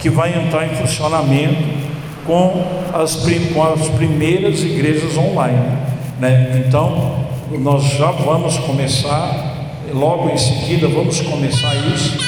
que 0.00 0.10
vai 0.10 0.36
entrar 0.36 0.66
em 0.66 0.74
funcionamento 0.74 1.62
com 2.24 2.85
as, 3.02 3.16
com 3.52 3.62
as 3.62 3.88
primeiras 3.90 4.62
igrejas 4.62 5.16
online. 5.16 5.78
Né? 6.18 6.64
Então, 6.66 7.26
nós 7.58 7.84
já 7.84 8.10
vamos 8.10 8.58
começar, 8.58 9.72
logo 9.92 10.30
em 10.30 10.38
seguida, 10.38 10.88
vamos 10.88 11.20
começar 11.20 11.74
isso, 11.94 12.18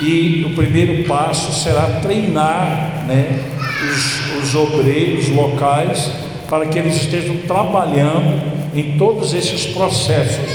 e 0.00 0.44
o 0.44 0.54
primeiro 0.54 1.04
passo 1.04 1.52
será 1.52 2.00
treinar 2.02 3.04
né, 3.06 3.40
os, 3.82 4.44
os 4.44 4.54
obreiros 4.54 5.28
locais 5.28 6.10
para 6.48 6.66
que 6.66 6.78
eles 6.78 6.96
estejam 6.96 7.36
trabalhando 7.46 8.40
em 8.74 8.98
todos 8.98 9.32
esses 9.32 9.66
processos. 9.66 10.50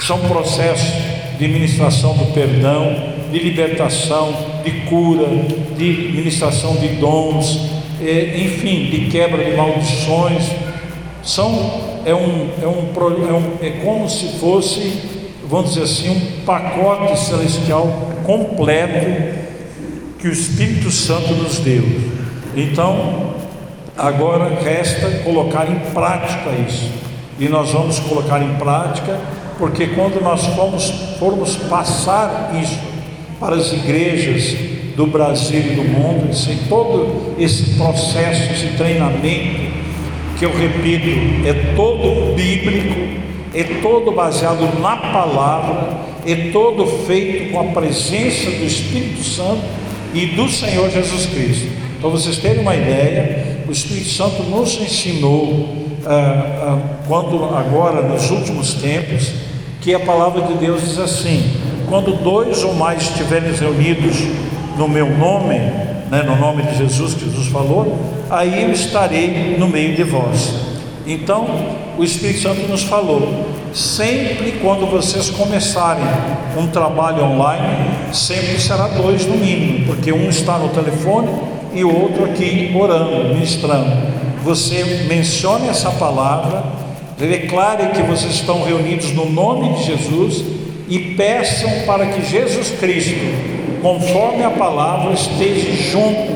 São 0.00 0.18
processos 0.20 0.92
de 1.38 1.46
ministração 1.46 2.16
do 2.16 2.32
perdão, 2.32 2.96
de 3.30 3.38
libertação, 3.38 4.34
de 4.64 4.70
cura, 4.88 5.28
de 5.76 6.12
ministração 6.14 6.76
de 6.76 6.88
dons, 6.88 7.77
enfim, 8.00 8.90
de 8.90 9.10
quebra 9.10 9.44
de 9.44 9.56
maldições. 9.56 10.50
São, 11.22 12.00
é, 12.04 12.14
um, 12.14 12.50
é, 12.62 12.66
um, 12.66 12.92
é, 13.28 13.32
um, 13.32 13.52
é 13.60 13.70
como 13.84 14.08
se 14.08 14.38
fosse, 14.38 15.02
vamos 15.46 15.74
dizer 15.74 15.82
assim, 15.82 16.10
um 16.10 16.44
pacote 16.44 17.18
celestial 17.18 17.86
completo 18.24 19.38
que 20.18 20.28
o 20.28 20.32
Espírito 20.32 20.90
Santo 20.90 21.34
nos 21.34 21.58
deu. 21.58 21.84
Então, 22.56 23.34
agora 23.96 24.58
resta 24.62 25.22
colocar 25.24 25.70
em 25.70 25.78
prática 25.92 26.50
isso. 26.66 26.90
E 27.38 27.48
nós 27.48 27.70
vamos 27.70 27.98
colocar 28.00 28.42
em 28.42 28.54
prática 28.54 29.18
porque 29.58 29.88
quando 29.88 30.22
nós 30.22 30.46
formos, 30.46 30.90
formos 31.18 31.56
passar 31.56 32.52
isso 32.62 32.78
para 33.40 33.56
as 33.56 33.72
igrejas 33.72 34.77
do 34.98 35.06
Brasil 35.06 35.60
e 35.60 35.76
do 35.76 35.84
mundo, 35.84 36.34
sem 36.34 36.56
todo 36.68 37.36
esse 37.38 37.76
processo, 37.76 38.52
esse 38.52 38.76
treinamento, 38.76 39.70
que 40.36 40.44
eu 40.44 40.50
repito, 40.50 41.46
é 41.46 41.52
todo 41.76 42.34
bíblico, 42.34 43.20
é 43.54 43.62
todo 43.80 44.10
baseado 44.10 44.80
na 44.80 44.96
palavra, 44.96 46.00
é 46.26 46.50
todo 46.50 46.84
feito 47.06 47.52
com 47.52 47.60
a 47.60 47.64
presença 47.72 48.50
do 48.50 48.64
Espírito 48.64 49.22
Santo 49.22 49.62
e 50.12 50.26
do 50.26 50.48
Senhor 50.48 50.90
Jesus 50.90 51.26
Cristo. 51.26 51.68
Para 52.00 52.10
vocês 52.10 52.38
terem 52.38 52.58
uma 52.58 52.74
ideia, 52.74 53.62
o 53.68 53.70
Espírito 53.70 54.08
Santo 54.08 54.42
nos 54.42 54.80
ensinou, 54.80 55.76
ah, 56.06 56.10
ah, 56.10 56.78
quando 57.06 57.44
agora, 57.44 58.02
nos 58.02 58.28
últimos 58.32 58.74
tempos, 58.74 59.30
que 59.80 59.94
a 59.94 60.00
palavra 60.00 60.42
de 60.42 60.54
Deus 60.54 60.82
diz 60.82 60.98
assim: 60.98 61.52
quando 61.88 62.20
dois 62.20 62.64
ou 62.64 62.74
mais 62.74 63.02
estiverem 63.02 63.52
reunidos 63.52 64.16
no 64.78 64.88
meu 64.88 65.10
nome, 65.10 65.58
né, 66.10 66.22
no 66.24 66.36
nome 66.36 66.62
de 66.62 66.78
Jesus, 66.78 67.14
que 67.14 67.24
Jesus 67.24 67.48
falou, 67.48 67.98
aí 68.30 68.62
eu 68.62 68.72
estarei 68.72 69.56
no 69.58 69.68
meio 69.68 69.94
de 69.94 70.04
vós. 70.04 70.54
Então, 71.06 71.46
o 71.98 72.04
Espírito 72.04 72.40
Santo 72.40 72.68
nos 72.68 72.84
falou: 72.84 73.46
sempre 73.74 74.52
quando 74.62 74.86
vocês 74.86 75.28
começarem 75.30 76.04
um 76.56 76.68
trabalho 76.68 77.24
online, 77.24 77.90
sempre 78.12 78.58
será 78.58 78.88
dois 78.88 79.26
no 79.26 79.36
mínimo, 79.36 79.86
porque 79.86 80.12
um 80.12 80.28
está 80.28 80.58
no 80.58 80.68
telefone 80.68 81.28
e 81.74 81.84
o 81.84 81.94
outro 81.94 82.24
aqui 82.24 82.74
orando, 82.78 83.34
ministrando. 83.34 83.90
Você 84.44 85.06
mencione 85.08 85.68
essa 85.68 85.90
palavra 85.90 86.78
Declare 87.26 87.88
que 87.88 88.02
vocês 88.02 88.34
estão 88.34 88.62
reunidos 88.62 89.12
no 89.12 89.28
nome 89.28 89.74
de 89.74 89.86
Jesus 89.86 90.44
e 90.88 91.16
peçam 91.16 91.68
para 91.84 92.06
que 92.06 92.22
Jesus 92.22 92.70
Cristo, 92.78 93.57
conforme 93.82 94.44
a 94.44 94.50
palavra, 94.50 95.12
esteja 95.12 95.72
junto, 95.90 96.32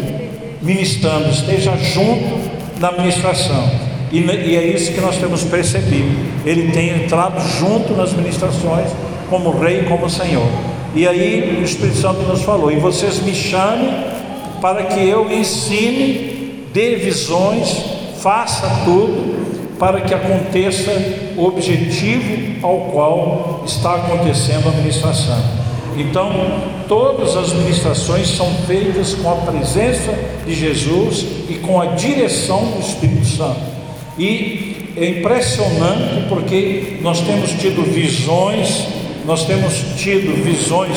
ministrando, 0.61 1.31
esteja 1.31 1.77
junto 1.77 2.51
na 2.79 2.93
ministração. 2.93 3.71
E, 4.11 4.21
e 4.21 4.57
é 4.57 4.67
isso 4.67 4.93
que 4.93 5.01
nós 5.01 5.17
temos 5.17 5.43
percebido. 5.45 6.15
Ele 6.45 6.71
tem 6.73 7.05
entrado 7.05 7.41
junto 7.59 7.95
nas 7.95 8.13
ministrações, 8.13 8.91
como 9.31 9.59
Rei, 9.59 9.85
como 9.85 10.11
Senhor. 10.11 10.47
E 10.95 11.09
aí 11.09 11.59
o 11.61 11.65
Espírito 11.65 11.97
Santo 11.97 12.21
nos 12.23 12.43
falou: 12.43 12.71
e 12.71 12.77
vocês 12.77 13.23
me 13.23 13.35
chamem 13.35 13.89
para 14.61 14.85
que 14.85 15.01
eu 15.09 15.31
ensine, 15.33 16.67
dê 16.73 16.97
visões, 16.97 17.85
faça 18.21 18.69
tudo 18.85 19.77
para 19.79 20.03
que 20.03 20.15
aconteça 20.15 20.93
o 21.37 21.45
objetivo 21.45 22.65
ao 22.65 22.79
qual 22.93 23.63
está 23.67 23.97
acontecendo 23.97 24.69
a 24.69 24.73
ministração. 24.73 25.62
Então, 25.97 26.33
todas 26.89 27.37
as 27.37 27.53
ministrações 27.53 28.29
são 28.29 28.53
feitas 28.67 29.15
com 29.15 29.31
a 29.31 29.37
presença 29.37 30.13
de 30.47 30.55
Jesus 30.55 31.25
e 31.49 31.55
com 31.55 31.81
a 31.81 31.87
direção 31.87 32.65
do 32.65 32.81
Espírito 32.81 33.27
Santo. 33.27 33.61
E 34.19 34.93
é 34.97 35.07
impressionante 35.09 36.29
porque 36.29 36.99
nós 37.03 37.21
temos 37.21 37.51
tido 37.53 37.83
visões, 37.83 38.87
nós 39.25 39.45
temos 39.45 39.75
tido 39.97 40.43
visões 40.43 40.97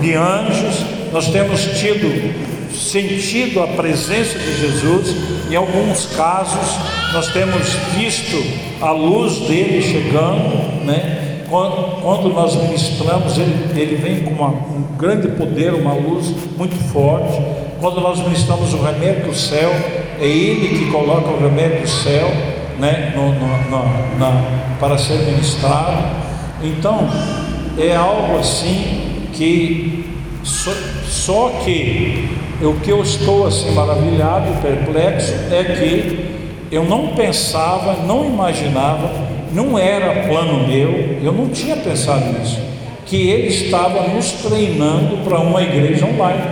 de 0.00 0.14
anjos, 0.14 0.84
nós 1.12 1.28
temos 1.28 1.60
tido 1.78 2.34
sentido 2.74 3.62
a 3.62 3.68
presença 3.68 4.38
de 4.38 4.60
Jesus, 4.60 5.16
em 5.50 5.56
alguns 5.56 6.06
casos 6.16 6.76
nós 7.12 7.32
temos 7.32 7.68
visto 7.96 8.42
a 8.80 8.90
luz 8.90 9.38
dele 9.48 9.80
chegando, 9.80 10.84
né? 10.84 11.25
Quando, 11.48 12.02
quando 12.02 12.32
nós 12.32 12.56
ministramos, 12.56 13.38
ele, 13.38 13.80
ele 13.80 13.96
vem 13.96 14.20
com 14.20 14.30
uma, 14.30 14.48
um 14.48 14.96
grande 14.96 15.28
poder, 15.28 15.74
uma 15.74 15.94
luz 15.94 16.34
muito 16.56 16.76
forte. 16.92 17.40
Quando 17.80 18.00
nós 18.00 18.18
ministramos 18.20 18.72
o 18.74 18.82
remédio 18.82 19.26
do 19.26 19.34
céu, 19.34 19.70
é 20.20 20.26
ele 20.26 20.78
que 20.78 20.90
coloca 20.90 21.28
o 21.30 21.38
remédio 21.40 21.82
do 21.82 21.88
céu 21.88 22.28
né? 22.78 23.12
No, 23.14 23.32
no, 23.32 23.46
no, 23.70 24.18
na, 24.18 24.76
para 24.78 24.98
ser 24.98 25.18
ministrado. 25.18 25.96
Então, 26.62 27.08
é 27.78 27.94
algo 27.94 28.38
assim 28.38 29.28
que 29.32 30.04
só, 30.42 30.70
só 31.08 31.48
que 31.64 32.28
o 32.60 32.74
que 32.80 32.90
eu 32.90 33.02
estou 33.02 33.46
assim 33.46 33.72
maravilhado, 33.72 34.60
perplexo, 34.62 35.32
é 35.50 35.64
que 35.64 36.36
eu 36.70 36.84
não 36.84 37.08
pensava, 37.08 37.94
não 38.06 38.24
imaginava, 38.24 39.10
não 39.52 39.78
era 39.78 40.26
plano 40.28 40.66
meu, 40.66 41.18
eu 41.22 41.32
não 41.32 41.48
tinha 41.48 41.76
pensado 41.76 42.24
nisso, 42.38 42.58
que 43.04 43.28
ele 43.28 43.48
estava 43.48 44.08
nos 44.08 44.32
treinando 44.32 45.18
para 45.18 45.38
uma 45.38 45.62
igreja 45.62 46.06
online. 46.06 46.42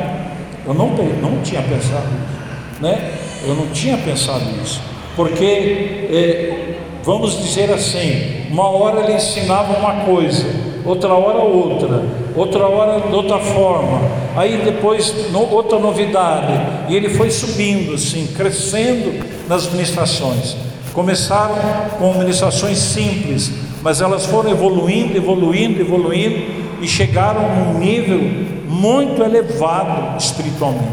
Eu 0.66 0.74
não, 0.74 0.88
não 0.88 1.42
tinha 1.42 1.60
pensado 1.62 2.06
nisso, 2.06 2.80
né? 2.80 3.12
Eu 3.46 3.54
não 3.54 3.66
tinha 3.68 3.96
pensado 3.98 4.44
nisso, 4.52 4.80
porque 5.14 6.08
é, 6.10 6.74
vamos 7.02 7.42
dizer 7.42 7.70
assim, 7.70 8.46
uma 8.50 8.68
hora 8.68 9.02
ele 9.02 9.14
ensinava 9.14 9.76
uma 9.78 10.04
coisa, 10.04 10.46
outra 10.84 11.12
hora 11.12 11.38
outra, 11.40 12.02
outra 12.34 12.66
hora 12.66 13.00
de 13.06 13.14
outra 13.14 13.38
forma, 13.38 14.00
aí 14.34 14.62
depois 14.64 15.30
no, 15.30 15.52
outra 15.52 15.78
novidade, 15.78 16.52
e 16.88 16.96
ele 16.96 17.10
foi 17.10 17.30
subindo 17.30 17.94
assim, 17.94 18.26
crescendo 18.34 19.22
nas 19.48 19.70
ministrações. 19.70 20.56
Começaram 20.94 21.56
com 21.98 22.14
ministrações 22.14 22.78
simples, 22.78 23.50
mas 23.82 24.00
elas 24.00 24.26
foram 24.26 24.50
evoluindo, 24.50 25.16
evoluindo, 25.16 25.80
evoluindo 25.80 26.64
e 26.80 26.86
chegaram 26.86 27.42
num 27.56 27.78
nível 27.78 28.20
muito 28.68 29.22
elevado 29.22 30.16
espiritualmente, 30.16 30.86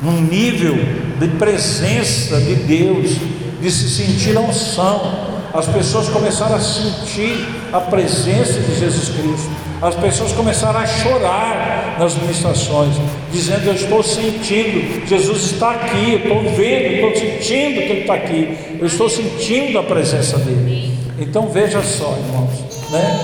num 0.00 0.20
nível 0.20 0.76
de 1.18 1.28
presença 1.36 2.40
de 2.40 2.54
Deus, 2.54 3.16
de 3.60 3.70
se 3.70 3.90
sentir 3.90 4.36
a 4.36 4.40
unção, 4.40 5.30
as 5.52 5.66
pessoas 5.66 6.08
começaram 6.08 6.54
a 6.54 6.60
sentir 6.60 7.44
a 7.72 7.80
presença 7.80 8.60
de 8.60 8.78
Jesus 8.78 9.08
Cristo. 9.08 9.69
As 9.82 9.94
pessoas 9.94 10.32
começaram 10.32 10.78
a 10.78 10.86
chorar 10.86 11.96
nas 11.98 12.14
ministrações, 12.14 12.94
dizendo: 13.32 13.66
Eu 13.66 13.74
estou 13.74 14.02
sentindo, 14.02 15.06
Jesus 15.06 15.52
está 15.52 15.70
aqui, 15.70 16.12
eu 16.12 16.18
estou 16.18 16.42
vendo, 16.54 16.94
estou 16.94 17.16
sentindo 17.16 17.74
que 17.80 17.92
Ele 17.92 18.00
está 18.00 18.14
aqui, 18.14 18.56
eu 18.78 18.86
estou 18.86 19.08
sentindo 19.08 19.78
a 19.78 19.82
presença 19.82 20.36
dEle. 20.38 20.92
Então 21.18 21.48
veja 21.48 21.82
só, 21.82 22.14
irmãos, 22.16 22.90
né? 22.90 23.20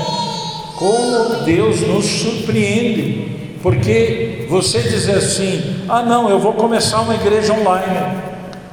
Como 0.78 1.44
Deus 1.44 1.82
nos 1.82 2.06
surpreende, 2.06 3.28
porque 3.62 4.46
você 4.48 4.80
dizer 4.80 5.16
assim: 5.16 5.84
Ah, 5.86 6.02
não, 6.02 6.30
eu 6.30 6.38
vou 6.38 6.54
começar 6.54 7.02
uma 7.02 7.14
igreja 7.14 7.52
online. 7.52 8.16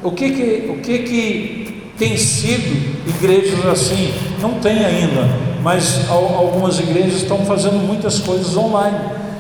O 0.02 0.12
que 0.12 0.30
que, 0.30 0.70
o 0.70 0.78
que 0.78 1.00
que 1.00 1.84
tem 1.98 2.16
sido 2.16 3.10
igrejas 3.10 3.66
assim? 3.66 4.14
Não 4.42 4.54
tem 4.56 4.86
ainda, 4.86 5.53
mas 5.64 6.10
algumas 6.10 6.78
igrejas 6.78 7.22
estão 7.22 7.46
fazendo 7.46 7.76
muitas 7.76 8.20
coisas 8.20 8.56
online. 8.58 8.98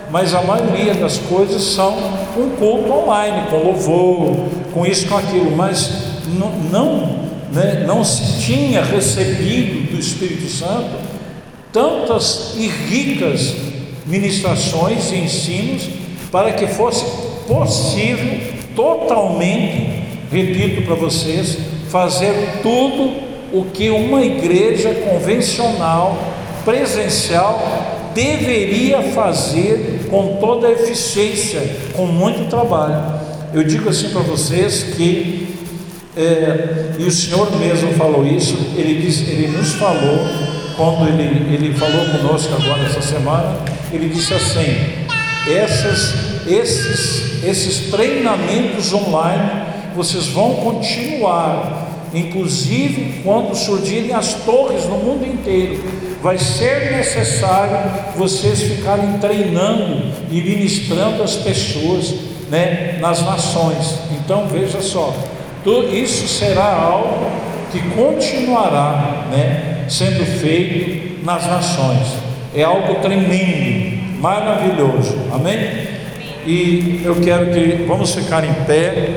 Mas 0.09 0.33
a 0.33 0.41
maioria 0.41 0.93
das 0.93 1.17
coisas 1.17 1.61
são 1.61 1.97
um 2.37 2.49
culto 2.55 2.91
online, 2.91 3.47
com 3.49 3.57
louvor, 3.57 4.35
com 4.73 4.85
isso, 4.85 5.07
com 5.07 5.17
aquilo. 5.17 5.51
Mas 5.55 5.91
não, 6.27 6.51
não, 6.71 7.19
né, 7.51 7.83
não 7.85 8.05
se 8.05 8.39
tinha 8.41 8.81
recebido 8.83 9.91
do 9.91 9.99
Espírito 9.99 10.47
Santo 10.49 11.13
tantas 11.73 12.53
e 12.55 12.67
ricas 12.67 13.55
ministrações 14.05 15.11
e 15.11 15.15
ensinos 15.15 15.89
para 16.31 16.53
que 16.53 16.67
fosse 16.67 17.03
possível 17.47 18.39
totalmente, 18.75 20.03
repito 20.31 20.83
para 20.83 20.95
vocês, 20.95 21.57
fazer 21.89 22.59
tudo 22.61 23.22
o 23.53 23.65
que 23.65 23.91
uma 23.91 24.25
igreja 24.25 24.95
convencional, 24.95 26.17
presencial, 26.65 28.11
deveria 28.15 29.03
fazer 29.13 30.07
com 30.09 30.37
toda 30.37 30.67
a 30.67 30.71
eficiência, 30.71 31.61
com 31.93 32.07
muito 32.07 32.49
trabalho. 32.49 33.21
Eu 33.53 33.63
digo 33.63 33.89
assim 33.89 34.09
para 34.09 34.21
vocês 34.21 34.95
que, 34.95 35.55
é, 36.17 36.93
e 36.97 37.03
o 37.03 37.11
Senhor 37.11 37.55
mesmo 37.59 37.93
falou 37.93 38.25
isso, 38.25 38.57
ele, 38.75 38.99
diz, 38.99 39.21
ele 39.27 39.55
nos 39.55 39.73
falou, 39.73 40.27
quando 40.75 41.07
ele, 41.07 41.53
ele 41.53 41.75
falou 41.75 42.05
conosco 42.07 42.51
agora 42.55 42.81
essa 42.83 43.01
semana, 43.01 43.55
ele 43.91 44.09
disse 44.09 44.33
assim: 44.33 45.05
essas, 45.47 46.47
esses, 46.47 47.43
esses 47.43 47.91
treinamentos 47.91 48.91
online, 48.93 49.63
vocês 49.95 50.25
vão 50.27 50.55
continuar, 50.55 51.82
inclusive 52.13 53.21
quando 53.23 53.55
surgirem 53.55 54.13
as 54.13 54.33
torres 54.45 54.85
no 54.85 54.97
mundo 54.97 55.25
inteiro, 55.25 55.83
vai 56.21 56.37
ser 56.37 56.91
necessário 56.91 57.77
vocês 58.15 58.61
ficarem 58.61 59.17
treinando 59.19 60.13
e 60.31 60.41
ministrando 60.41 61.21
as 61.23 61.35
pessoas 61.35 62.13
né, 62.49 62.97
nas 63.01 63.21
nações. 63.25 63.99
Então 64.11 64.47
veja 64.47 64.81
só, 64.81 65.13
isso 65.91 66.27
será 66.27 66.75
algo 66.75 67.25
que 67.71 67.81
continuará 67.89 69.27
né, 69.31 69.85
sendo 69.89 70.25
feito 70.39 71.25
nas 71.25 71.47
nações. 71.47 72.07
É 72.55 72.63
algo 72.63 72.95
tremendo, 72.95 74.21
maravilhoso. 74.21 75.17
Amém? 75.33 75.87
E 76.45 77.01
eu 77.03 77.15
quero 77.15 77.51
que 77.51 77.83
vamos 77.87 78.13
ficar 78.13 78.43
em 78.43 78.53
pé 78.65 79.09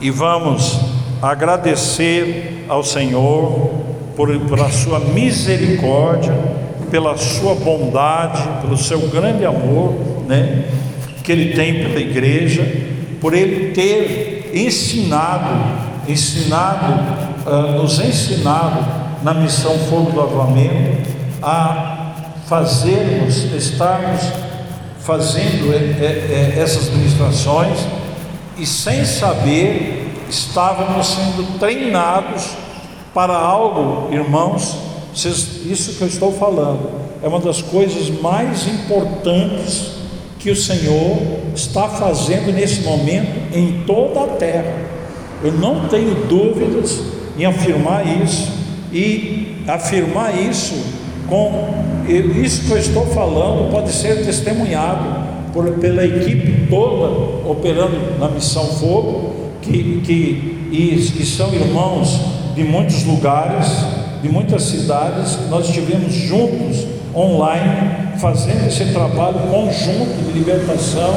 e 0.00 0.10
vamos 0.10 0.93
agradecer 1.30 2.64
ao 2.68 2.82
Senhor 2.82 3.70
por, 4.16 4.28
pela 4.40 4.70
sua 4.70 4.98
misericórdia, 4.98 6.34
pela 6.90 7.16
sua 7.16 7.54
bondade, 7.54 8.42
pelo 8.60 8.76
seu 8.76 9.00
grande 9.08 9.44
amor, 9.44 9.94
né, 10.28 10.64
que 11.22 11.32
ele 11.32 11.54
tem 11.54 11.82
pela 11.82 12.00
igreja, 12.00 12.64
por 13.20 13.34
ele 13.34 13.72
ter 13.72 14.50
ensinado, 14.54 16.08
ensinado, 16.08 16.92
uh, 17.46 17.82
nos 17.82 17.98
ensinado 17.98 18.84
na 19.22 19.34
missão 19.34 19.76
Fogo 19.90 20.12
do 20.12 20.20
Avamento 20.20 21.08
a 21.42 22.12
fazermos, 22.46 23.52
estarmos 23.54 24.20
fazendo 25.00 25.72
é, 25.72 25.76
é, 25.76 26.54
essas 26.58 26.90
ministrações 26.90 27.78
e 28.58 28.66
sem 28.66 29.04
saber 29.04 30.03
estávamos 30.28 31.06
sendo 31.06 31.58
treinados 31.58 32.50
para 33.12 33.36
algo, 33.36 34.12
irmãos, 34.12 34.76
isso 35.14 35.92
que 35.94 36.02
eu 36.02 36.08
estou 36.08 36.32
falando 36.32 36.90
é 37.22 37.28
uma 37.28 37.38
das 37.38 37.62
coisas 37.62 38.10
mais 38.20 38.66
importantes 38.66 39.92
que 40.38 40.50
o 40.50 40.56
Senhor 40.56 41.16
está 41.54 41.88
fazendo 41.88 42.52
nesse 42.52 42.82
momento 42.82 43.56
em 43.56 43.84
toda 43.86 44.24
a 44.24 44.26
terra. 44.26 44.74
Eu 45.42 45.52
não 45.52 45.88
tenho 45.88 46.26
dúvidas 46.26 47.00
em 47.38 47.46
afirmar 47.46 48.06
isso 48.22 48.52
e 48.92 49.64
afirmar 49.66 50.38
isso 50.38 50.74
com 51.28 51.72
isso 52.06 52.66
que 52.66 52.72
eu 52.72 52.78
estou 52.78 53.06
falando 53.06 53.70
pode 53.70 53.90
ser 53.90 54.24
testemunhado 54.24 55.24
por, 55.52 55.70
pela 55.78 56.04
equipe 56.04 56.66
toda 56.68 57.48
operando 57.48 58.18
na 58.18 58.28
missão 58.28 58.66
Fogo, 58.66 59.43
que, 59.64 60.00
que, 60.04 60.68
e, 60.70 61.12
que 61.16 61.26
são 61.26 61.52
irmãos 61.54 62.20
de 62.54 62.62
muitos 62.64 63.04
lugares, 63.04 63.68
de 64.22 64.28
muitas 64.28 64.62
cidades, 64.64 65.38
nós 65.50 65.68
estivemos 65.68 66.12
juntos 66.12 66.86
online, 67.14 68.18
fazendo 68.18 68.66
esse 68.66 68.86
trabalho 68.86 69.38
conjunto 69.50 70.24
de 70.26 70.38
libertação, 70.38 71.14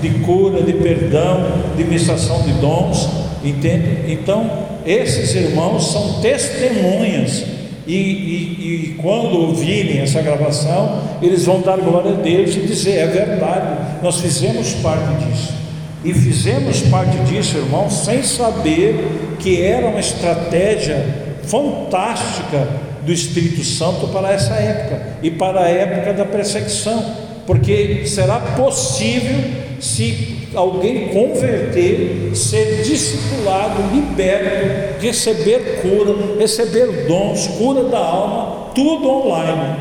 de 0.00 0.10
cura, 0.20 0.62
de 0.62 0.72
perdão, 0.74 1.44
de 1.76 1.84
ministração 1.84 2.42
de 2.42 2.52
dons, 2.54 3.08
entende? 3.44 4.12
Então, 4.12 4.50
esses 4.86 5.34
irmãos 5.34 5.92
são 5.92 6.20
testemunhas 6.20 7.44
e, 7.86 7.94
e, 7.94 8.94
e, 8.94 8.94
quando 8.98 9.40
ouvirem 9.40 10.00
essa 10.00 10.20
gravação, 10.20 11.00
eles 11.22 11.46
vão 11.46 11.62
dar 11.62 11.78
glória 11.78 12.12
a 12.12 12.14
Deus 12.14 12.54
e 12.54 12.60
dizer: 12.60 12.98
é 12.98 13.06
verdade, 13.06 14.02
nós 14.02 14.20
fizemos 14.20 14.74
parte 14.74 15.24
disso. 15.24 15.57
E 16.04 16.14
fizemos 16.14 16.80
parte 16.82 17.16
disso, 17.24 17.56
irmãos, 17.56 17.92
sem 18.04 18.22
saber 18.22 19.36
que 19.40 19.60
era 19.60 19.88
uma 19.88 19.98
estratégia 19.98 21.04
fantástica 21.42 22.68
do 23.02 23.12
Espírito 23.12 23.64
Santo 23.64 24.08
para 24.08 24.32
essa 24.32 24.54
época 24.54 25.00
e 25.22 25.30
para 25.30 25.62
a 25.62 25.68
época 25.68 26.12
da 26.12 26.24
perseguição, 26.24 27.04
porque 27.46 28.06
será 28.06 28.38
possível 28.38 29.36
se 29.80 30.36
alguém 30.54 31.08
converter, 31.08 32.30
ser 32.34 32.82
discipulado, 32.82 33.82
liberto, 33.92 35.00
receber 35.00 35.80
cura, 35.82 36.14
receber 36.38 37.06
dons, 37.06 37.46
cura 37.58 37.84
da 37.84 37.98
alma, 37.98 38.70
tudo 38.74 39.08
online, 39.08 39.76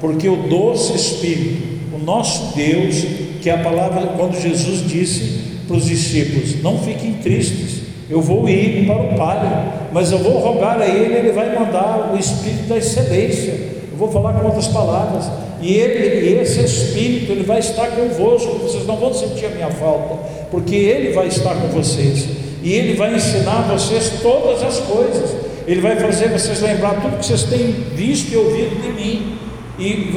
porque 0.00 0.28
o 0.28 0.48
doce 0.48 0.94
Espírito, 0.94 1.62
o 1.94 1.98
nosso 1.98 2.56
Deus, 2.56 3.04
que 3.40 3.48
a 3.48 3.58
palavra, 3.58 4.06
quando 4.16 4.40
Jesus 4.40 4.86
disse 4.86 5.39
para 5.70 5.76
os 5.76 5.86
discípulos: 5.86 6.60
Não 6.60 6.76
fiquem 6.80 7.14
tristes, 7.14 7.82
eu 8.10 8.20
vou 8.20 8.48
ir 8.48 8.86
para 8.86 9.00
o 9.00 9.14
Pai, 9.14 9.72
mas 9.92 10.10
eu 10.10 10.18
vou 10.18 10.38
rogar 10.38 10.80
a 10.80 10.86
Ele, 10.86 11.14
Ele 11.14 11.32
vai 11.32 11.56
mandar 11.56 12.10
o 12.12 12.18
Espírito 12.18 12.64
da 12.64 12.76
excelência. 12.76 13.52
Eu 13.92 13.96
vou 13.96 14.10
falar 14.10 14.32
com 14.32 14.46
outras 14.46 14.66
palavras 14.66 15.30
e, 15.62 15.74
ele, 15.74 16.40
esse 16.40 16.60
Espírito, 16.60 17.30
Ele 17.32 17.44
vai 17.44 17.60
estar 17.60 17.88
convosco, 17.88 18.58
vocês 18.58 18.84
não 18.86 18.96
vão 18.96 19.12
sentir 19.12 19.46
a 19.46 19.50
minha 19.50 19.70
falta, 19.70 20.16
porque 20.50 20.74
Ele 20.74 21.12
vai 21.12 21.28
estar 21.28 21.54
com 21.54 21.68
vocês, 21.68 22.26
e 22.62 22.72
Ele 22.72 22.94
vai 22.94 23.14
ensinar 23.14 23.68
vocês 23.70 24.14
todas 24.22 24.62
as 24.62 24.78
coisas, 24.80 25.36
Ele 25.66 25.80
vai 25.80 25.96
fazer 25.96 26.30
vocês 26.30 26.60
lembrar 26.62 27.00
tudo 27.02 27.18
que 27.18 27.26
vocês 27.26 27.42
têm 27.44 27.72
visto 27.94 28.32
e 28.32 28.36
ouvido 28.36 28.82
de 28.82 28.88
mim, 28.88 29.38
e 29.78 30.12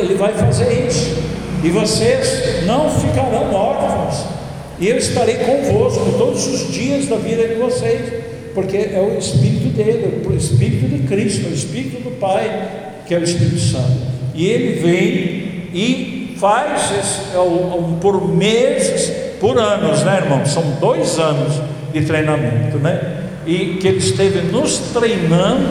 Ele 0.00 0.14
vai 0.16 0.32
fazer 0.32 0.86
isso, 0.88 1.16
e 1.62 1.70
vocês 1.70 2.66
não 2.66 2.90
ficarão 2.90 3.54
órfãos, 3.54 4.37
e 4.80 4.88
eu 4.88 4.96
estarei 4.96 5.36
convosco 5.36 6.04
todos 6.16 6.46
os 6.46 6.72
dias 6.72 7.06
da 7.06 7.16
vida 7.16 7.46
de 7.48 7.54
vocês, 7.54 8.12
porque 8.54 8.76
é 8.76 9.00
o 9.00 9.18
Espírito 9.18 9.68
dele, 9.70 10.22
o 10.24 10.34
Espírito 10.34 10.86
de 10.86 11.06
Cristo, 11.08 11.48
o 11.48 11.52
Espírito 11.52 12.02
do 12.02 12.10
Pai, 12.18 12.68
que 13.06 13.14
é 13.14 13.18
o 13.18 13.24
Espírito 13.24 13.58
Santo. 13.58 13.98
E 14.34 14.46
ele 14.46 14.80
vem 14.80 15.68
e 15.74 16.36
faz 16.38 16.92
esse, 16.96 17.36
é 17.36 17.40
um, 17.40 17.98
por 18.00 18.28
meses, 18.28 19.10
por 19.40 19.58
anos, 19.58 20.02
né, 20.04 20.18
irmão? 20.18 20.46
São 20.46 20.62
dois 20.80 21.18
anos 21.18 21.60
de 21.92 22.04
treinamento, 22.04 22.78
né? 22.78 23.24
E 23.46 23.78
que 23.80 23.88
ele 23.88 23.98
esteve 23.98 24.42
nos 24.52 24.78
treinando 24.92 25.66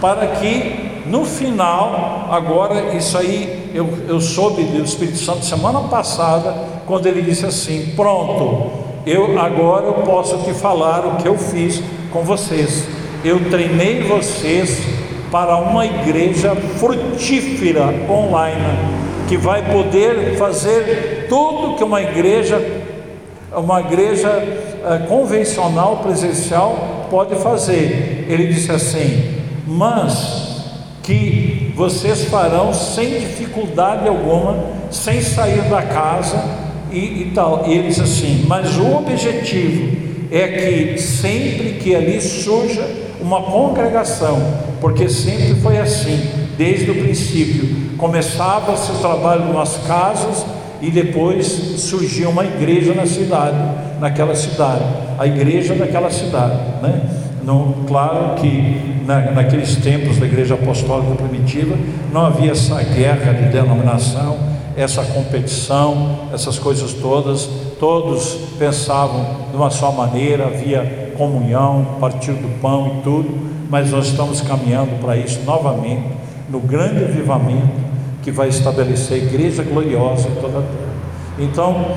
para 0.00 0.26
que 0.28 0.86
no 1.06 1.24
final, 1.24 2.28
agora, 2.30 2.94
isso 2.96 3.16
aí 3.16 3.70
eu, 3.74 3.88
eu 4.08 4.20
soube 4.20 4.62
do 4.64 4.82
Espírito 4.82 5.18
Santo 5.18 5.44
semana 5.44 5.80
passada, 5.82 6.75
quando 6.86 7.06
ele 7.06 7.20
disse 7.20 7.44
assim: 7.44 7.92
Pronto, 7.96 8.70
eu 9.04 9.38
agora 9.38 9.86
eu 9.86 9.94
posso 9.94 10.38
te 10.38 10.52
falar 10.52 11.04
o 11.06 11.16
que 11.16 11.28
eu 11.28 11.36
fiz 11.36 11.82
com 12.12 12.22
vocês. 12.22 12.88
Eu 13.24 13.50
treinei 13.50 14.02
vocês 14.04 14.80
para 15.30 15.56
uma 15.56 15.84
igreja 15.84 16.54
frutífera 16.54 17.92
online, 18.08 18.78
que 19.28 19.36
vai 19.36 19.70
poder 19.70 20.36
fazer 20.36 21.26
tudo 21.28 21.76
que 21.76 21.84
uma 21.84 22.00
igreja, 22.00 22.60
uma 23.54 23.80
igreja 23.80 24.28
uh, 24.28 25.06
convencional 25.08 25.98
presencial 25.98 27.06
pode 27.10 27.34
fazer. 27.36 28.26
Ele 28.28 28.46
disse 28.46 28.70
assim: 28.70 29.42
mas 29.66 30.46
que 31.02 31.72
vocês 31.76 32.24
farão 32.24 32.72
sem 32.72 33.20
dificuldade 33.20 34.08
alguma, 34.08 34.56
sem 34.90 35.20
sair 35.20 35.62
da 35.62 35.82
casa 35.82 36.65
e, 36.92 36.98
e 36.98 37.32
tal. 37.34 37.64
E 37.66 37.72
ele 37.72 37.88
disse 37.88 38.02
assim: 38.02 38.44
mas 38.46 38.76
o 38.76 38.96
objetivo 38.96 39.96
é 40.30 40.48
que 40.48 40.98
sempre 41.00 41.74
que 41.74 41.94
ali 41.94 42.20
surja 42.20 42.84
uma 43.20 43.42
congregação, 43.42 44.40
porque 44.80 45.08
sempre 45.08 45.54
foi 45.56 45.78
assim, 45.78 46.20
desde 46.56 46.90
o 46.90 46.94
princípio, 46.94 47.96
começava-se 47.96 48.92
o 48.92 48.94
trabalho 48.96 49.52
nas 49.52 49.78
casas 49.86 50.44
e 50.80 50.90
depois 50.90 51.46
surgia 51.46 52.28
uma 52.28 52.44
igreja 52.44 52.94
na 52.94 53.06
cidade, 53.06 53.56
naquela 54.00 54.34
cidade, 54.34 54.84
a 55.18 55.26
igreja 55.26 55.74
daquela 55.74 56.10
cidade, 56.10 56.56
né? 56.82 57.00
No, 57.42 57.84
claro 57.86 58.34
que 58.34 59.00
na, 59.06 59.30
naqueles 59.30 59.76
tempos 59.76 60.18
da 60.18 60.26
igreja 60.26 60.54
apostólica 60.54 61.14
primitiva 61.14 61.76
não 62.12 62.26
havia 62.26 62.50
essa 62.50 62.82
guerra 62.82 63.32
de 63.32 63.48
denominação, 63.52 64.36
essa 64.76 65.02
competição, 65.02 66.28
essas 66.32 66.58
coisas 66.58 66.92
todas, 66.92 67.48
todos 67.80 68.36
pensavam 68.58 69.48
de 69.50 69.56
uma 69.56 69.70
só 69.70 69.90
maneira, 69.90 70.46
havia 70.46 71.14
comunhão, 71.16 71.96
partir 71.98 72.32
do 72.32 72.60
pão 72.60 72.98
e 72.98 73.02
tudo, 73.02 73.30
mas 73.70 73.90
nós 73.90 74.08
estamos 74.08 74.40
caminhando 74.42 75.00
para 75.00 75.16
isso 75.16 75.40
novamente, 75.44 76.04
no 76.50 76.60
grande 76.60 77.04
avivamento 77.04 77.86
que 78.22 78.30
vai 78.30 78.48
estabelecer 78.48 79.22
a 79.22 79.24
igreja 79.24 79.62
gloriosa 79.62 80.28
em 80.28 80.34
toda 80.34 80.58
a 80.58 80.62
terra. 80.62 80.86
Então, 81.38 81.96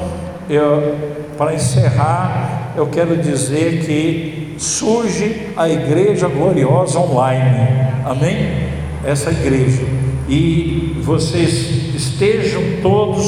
eu, 0.50 0.96
para 1.38 1.54
encerrar, 1.54 2.74
eu 2.76 2.88
quero 2.88 3.18
dizer 3.18 3.86
que 3.86 4.56
surge 4.58 5.52
a 5.56 5.70
igreja 5.70 6.28
gloriosa 6.28 7.00
online, 7.00 7.68
amém? 8.06 8.70
Essa 9.06 9.32
igreja, 9.32 9.84
e 10.30 11.02
vocês 11.02 11.96
estejam 11.96 12.62
todos 12.84 13.26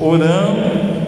orando, 0.00 1.06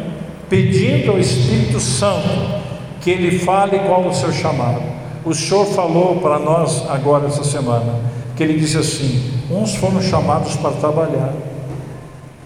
pedindo 0.49 1.11
ao 1.11 1.19
Espírito 1.19 1.81
Santo 1.81 2.63
que 3.01 3.11
ele 3.11 3.41
fale 3.41 3.81
qual 3.81 4.07
o 4.07 4.15
seu 4.15 4.33
chamado. 4.33 4.81
O 5.25 5.35
Senhor 5.35 5.67
falou 5.67 6.17
para 6.21 6.39
nós 6.39 6.89
agora 6.89 7.27
essa 7.27 7.43
semana 7.43 8.01
que 8.37 8.43
ele 8.43 8.59
disse 8.59 8.79
assim: 8.79 9.33
uns 9.51 9.75
foram 9.75 10.01
chamados 10.01 10.55
para 10.57 10.71
trabalhar. 10.73 11.33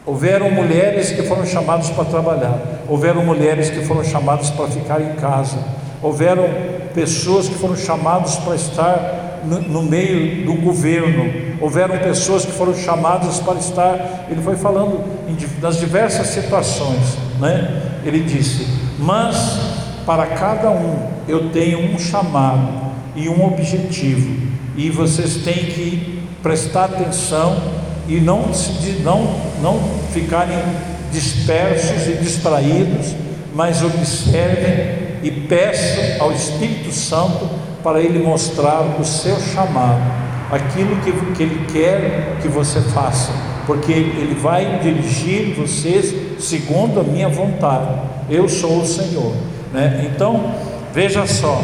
Houveram 0.07 0.51
mulheres 0.51 1.11
que 1.11 1.23
foram 1.23 1.45
chamadas 1.45 1.91
para 1.91 2.05
trabalhar, 2.05 2.83
houveram 2.89 3.25
mulheres 3.25 3.69
que 3.69 3.85
foram 3.85 4.05
chamadas 4.05 4.51
para 4.51 4.69
ficar 4.69 5.03
em 5.03 5.15
casa, 5.15 5.59
houveram 6.01 6.49
pessoas 6.95 7.49
que 7.49 7.57
foram 7.57 7.77
chamadas 7.77 8.37
para 8.37 8.55
estar 8.55 9.16
no, 9.47 9.83
meio 9.83 10.45
do 10.45 10.55
governo, 10.55 11.57
houveram 11.61 11.99
pessoas 11.99 12.45
que 12.45 12.53
foram 12.53 12.75
chamadas 12.75 13.41
para 13.41 13.59
estar. 13.59 14.27
Ele 14.31 14.43
foi 14.43 14.57
falando 14.57 15.05
em, 15.29 15.61
das 15.61 15.79
diversas 15.79 16.29
situações, 16.29 17.17
né? 17.41 18.01
Ele 18.05 18.21
disse: 18.21 18.67
Mas 18.99 19.59
para 20.05 20.27
cada 20.27 20.71
um 20.71 21.09
eu 21.29 21.51
tenho 21.51 21.95
um 21.95 21.99
chamado 21.99 22.87
e 23.15 23.29
um 23.29 23.45
objetivo 23.47 24.47
e 24.77 24.91
vocês 24.91 25.37
têm 25.37 25.55
que 25.55 26.23
prestar 26.43 26.85
atenção 26.85 27.57
e 28.07 28.21
não, 28.21 28.51
não, 29.03 29.41
não 29.63 29.81
ficarem 30.13 30.59
dispersos 31.11 32.07
e 32.07 32.13
distraídos, 32.23 33.15
mas 33.55 33.83
observem 33.83 35.07
e 35.23 35.31
peçam 35.49 36.21
ao 36.21 36.31
Espírito 36.31 36.93
Santo 36.93 37.49
para 37.87 38.01
ele 38.01 38.19
mostrar 38.19 38.81
o 39.01 39.05
seu 39.05 39.39
chamado, 39.39 40.03
aquilo 40.51 40.97
que, 41.03 41.13
que 41.35 41.43
ele 41.45 41.67
quer 41.73 42.37
que 42.43 42.49
você 42.49 42.81
faça, 42.81 43.31
porque 43.65 43.93
ele 43.93 44.35
vai 44.35 44.81
dirigir 44.81 45.55
vocês 45.55 46.13
segundo 46.41 46.99
a 46.99 47.05
minha 47.05 47.29
vontade. 47.29 47.87
Eu 48.29 48.49
sou 48.49 48.81
o 48.81 48.85
Senhor. 48.85 49.33
Né? 49.73 50.11
Então, 50.13 50.53
veja 50.93 51.29
só, 51.29 51.63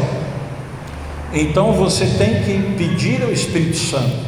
então 1.33 1.73
você 1.73 2.05
tem 2.05 2.35
que 2.35 2.73
pedir 2.77 3.21
ao 3.21 3.29
Espírito 3.29 3.75
Santo 3.75 4.23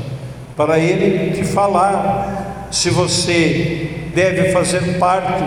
para 0.54 0.78
ele 0.78 1.34
te 1.34 1.46
falar 1.46 2.68
se 2.72 2.90
você 2.90 4.10
deve 4.14 4.52
fazer 4.52 4.98
parte 5.00 5.46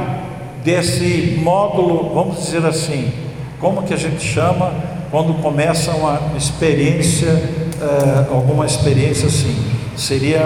desse 0.65 1.39
módulo, 1.43 2.15
vamos 2.15 2.43
dizer 2.43 2.65
assim, 2.65 3.13
como 3.61 3.83
que 3.83 3.93
a 3.93 3.99
gente 3.99 4.23
chama 4.23 4.88
quando 5.11 5.41
começa 5.41 5.93
uma 5.93 6.37
experiência, 6.37 7.31
uh, 7.31 8.35
alguma 8.35 8.67
experiência 8.67 9.27
assim, 9.27 9.57
seria 9.97 10.43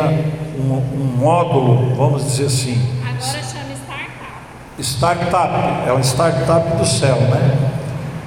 um, 0.59 0.73
um, 0.73 1.17
módulo, 1.17 1.95
vamos 1.97 2.25
dizer 2.25 2.47
assim. 2.47 2.81
Agora 3.01 3.43
chama 3.43 3.75
startup. 4.79 5.31
Startup, 5.31 5.89
é 5.89 5.93
um 5.93 6.01
startup 6.01 6.77
do 6.77 6.87
céu, 6.87 7.17
né? 7.23 7.71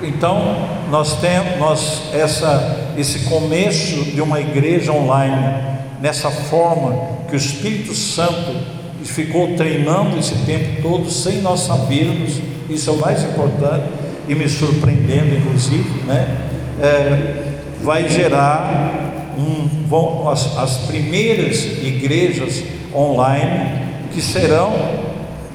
Então, 0.01 0.67
nós 0.91 1.19
temos 1.19 1.57
nós, 1.57 2.01
essa, 2.13 2.91
esse 2.97 3.19
começo 3.29 4.03
de 4.03 4.21
uma 4.21 4.39
igreja 4.41 4.91
online, 4.91 5.77
nessa 6.01 6.29
forma 6.29 7.15
que 7.29 7.35
o 7.35 7.37
Espírito 7.37 7.93
Santo 7.95 8.75
ficou 9.05 9.55
treinando 9.55 10.17
esse 10.17 10.35
tempo 10.45 10.81
todo, 10.81 11.09
sem 11.09 11.41
nós 11.41 11.61
sabermos, 11.61 12.39
isso 12.69 12.89
é 12.89 12.93
o 12.93 12.97
mais 12.97 13.23
importante, 13.23 13.85
e 14.27 14.35
me 14.35 14.47
surpreendendo, 14.47 15.35
inclusive, 15.35 16.03
né? 16.05 16.37
É, 16.81 17.43
vai 17.81 18.09
gerar 18.09 19.33
um, 19.37 19.85
vão, 19.87 20.27
as, 20.29 20.57
as 20.57 20.77
primeiras 20.79 21.63
igrejas 21.83 22.63
online 22.93 23.85
que 24.13 24.21
serão, 24.21 24.73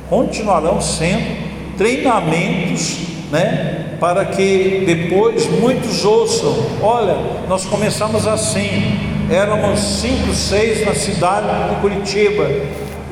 continuarão 0.09 0.81
sendo 0.81 1.77
treinamentos, 1.77 2.99
né? 3.31 3.81
para 4.01 4.25
que 4.25 4.83
depois 4.87 5.47
muitos 5.61 6.05
ouçam: 6.05 6.57
olha, 6.83 7.17
nós 7.49 7.67
começamos 7.67 8.27
assim, 8.27 8.99
éramos 9.31 9.79
cinco, 9.79 10.35
seis 10.35 10.85
na 10.85 10.95
cidade 10.95 11.69
de 11.69 11.81
Curitiba, 11.81 12.49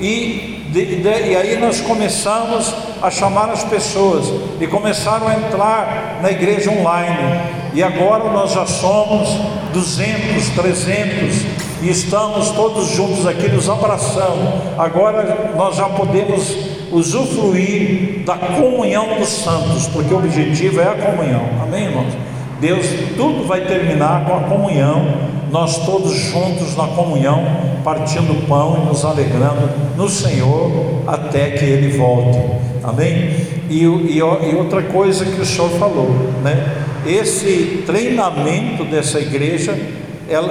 e, 0.01 0.58
de, 0.69 0.97
de, 0.97 1.09
e 1.09 1.37
aí 1.37 1.59
nós 1.59 1.81
começamos 1.81 2.75
a 3.01 3.11
chamar 3.11 3.51
as 3.51 3.65
pessoas, 3.65 4.27
e 4.61 4.67
começaram 4.67 5.29
a 5.29 5.35
entrar 5.35 6.19
na 6.23 6.31
igreja 6.31 6.71
online, 6.71 7.41
e 7.75 7.83
agora 7.83 8.31
nós 8.31 8.53
já 8.53 8.67
somos 8.67 9.29
200, 9.73 10.49
300, 10.51 11.59
e 11.83 11.91
estamos 11.91 12.51
todos 12.51 12.89
juntos 12.89 13.27
aqui 13.27 13.49
nos 13.49 13.69
abraçando. 13.69 14.77
Agora 14.77 15.53
nós 15.57 15.77
já 15.77 15.89
podemos 15.89 16.57
usufruir 16.91 18.25
da 18.25 18.37
comunhão 18.37 19.19
dos 19.19 19.29
santos, 19.29 19.87
porque 19.89 20.13
o 20.13 20.19
objetivo 20.19 20.81
é 20.81 20.89
a 20.89 20.95
comunhão. 20.95 21.43
Amém, 21.63 21.85
irmãos? 21.85 22.15
Deus, 22.61 22.87
tudo 23.17 23.47
vai 23.47 23.61
terminar 23.61 24.25
com 24.25 24.37
a 24.37 24.41
comunhão, 24.41 25.15
nós 25.51 25.85
todos 25.85 26.15
juntos 26.15 26.77
na 26.77 26.89
comunhão, 26.89 27.45
partindo 27.83 28.47
pão 28.47 28.83
e 28.83 28.89
nos 28.89 29.05
alegrando 29.05 29.71
no 29.97 30.09
Senhor 30.09 31.03
até 31.07 31.51
que 31.51 31.65
Ele 31.65 31.97
volte. 31.97 32.39
Amém? 32.83 33.37
E, 33.71 33.85
e, 33.85 34.19
e 34.19 34.55
outra 34.55 34.83
coisa 34.83 35.25
que 35.25 35.41
o 35.41 35.47
Senhor 35.47 35.71
falou, 35.79 36.11
né? 36.43 36.85
Esse 37.07 37.85
treinamento 37.87 38.85
dessa 38.85 39.21
igreja, 39.21 39.79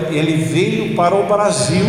ele 0.10 0.38
veio 0.38 0.96
para 0.96 1.16
o 1.16 1.28
Brasil 1.28 1.86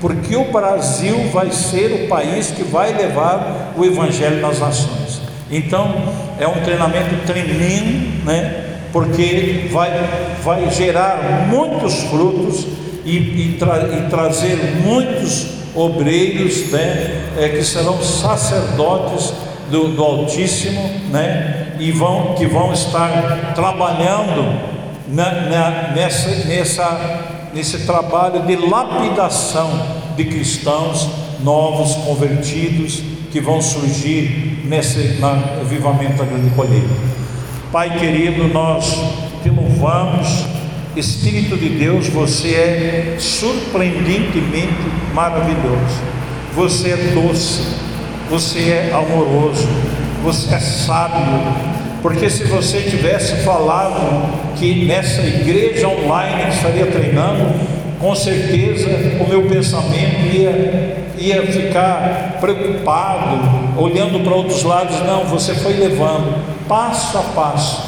porque 0.00 0.36
o 0.36 0.52
Brasil 0.52 1.28
vai 1.32 1.50
ser 1.50 2.04
o 2.04 2.08
país 2.08 2.50
que 2.50 2.62
vai 2.62 2.92
levar 2.92 3.72
o 3.76 3.84
Evangelho 3.84 4.40
nas 4.40 4.60
nações. 4.60 5.20
Então, 5.50 5.94
é 6.38 6.46
um 6.46 6.60
treinamento 6.62 7.14
tremendo, 7.26 8.24
né? 8.24 8.65
Porque 8.96 9.68
vai, 9.70 9.90
vai 10.42 10.70
gerar 10.70 11.48
muitos 11.50 12.04
frutos 12.04 12.66
e, 13.04 13.18
e, 13.18 13.56
tra, 13.58 13.90
e 13.92 14.08
trazer 14.08 14.56
muitos 14.82 15.48
obreiros, 15.74 16.70
né? 16.70 17.28
É, 17.36 17.50
que 17.50 17.62
serão 17.62 18.02
sacerdotes 18.02 19.34
do, 19.70 19.88
do 19.88 20.02
Altíssimo, 20.02 20.80
né? 21.10 21.74
E 21.78 21.92
vão, 21.92 22.36
que 22.36 22.46
vão 22.46 22.72
estar 22.72 23.52
trabalhando 23.54 24.58
na, 25.08 25.42
na, 25.42 25.92
nessa, 25.94 26.30
nessa 26.46 27.50
nesse 27.52 27.80
trabalho 27.80 28.46
de 28.46 28.56
lapidação 28.56 29.68
de 30.16 30.24
cristãos 30.24 31.06
novos, 31.40 31.94
convertidos, 31.96 33.02
que 33.30 33.42
vão 33.42 33.60
surgir 33.60 34.62
nesse 34.64 35.18
na, 35.20 35.32
avivamento 35.60 36.16
da 36.16 36.24
grande 36.24 36.48
colheita. 36.54 37.25
Pai 37.72 37.98
querido, 37.98 38.46
nós 38.46 38.96
te 39.42 39.50
louvamos, 39.50 40.46
Espírito 40.94 41.56
de 41.56 41.68
Deus, 41.70 42.06
você 42.08 42.54
é 42.54 43.16
surpreendentemente 43.18 44.72
maravilhoso, 45.12 46.00
você 46.54 46.90
é 46.90 46.96
doce, 47.12 47.66
você 48.30 48.70
é 48.70 48.92
amoroso, 48.94 49.68
você 50.22 50.54
é 50.54 50.60
sábio, 50.60 51.26
porque 52.02 52.30
se 52.30 52.44
você 52.44 52.82
tivesse 52.82 53.44
falado 53.44 54.54
que 54.54 54.84
nessa 54.84 55.22
igreja 55.22 55.88
online 55.88 56.48
estaria 56.48 56.86
treinando, 56.86 57.52
com 57.98 58.14
certeza 58.14 58.88
o 59.20 59.28
meu 59.28 59.42
pensamento 59.48 60.24
ia, 60.32 61.04
ia 61.18 61.42
ficar 61.46 62.38
preocupado, 62.40 63.65
olhando 63.78 64.22
para 64.24 64.34
outros 64.34 64.62
lados. 64.62 65.00
Não, 65.00 65.24
você 65.24 65.54
foi 65.54 65.74
levando 65.74 66.66
passo 66.66 67.18
a 67.18 67.22
passo. 67.22 67.82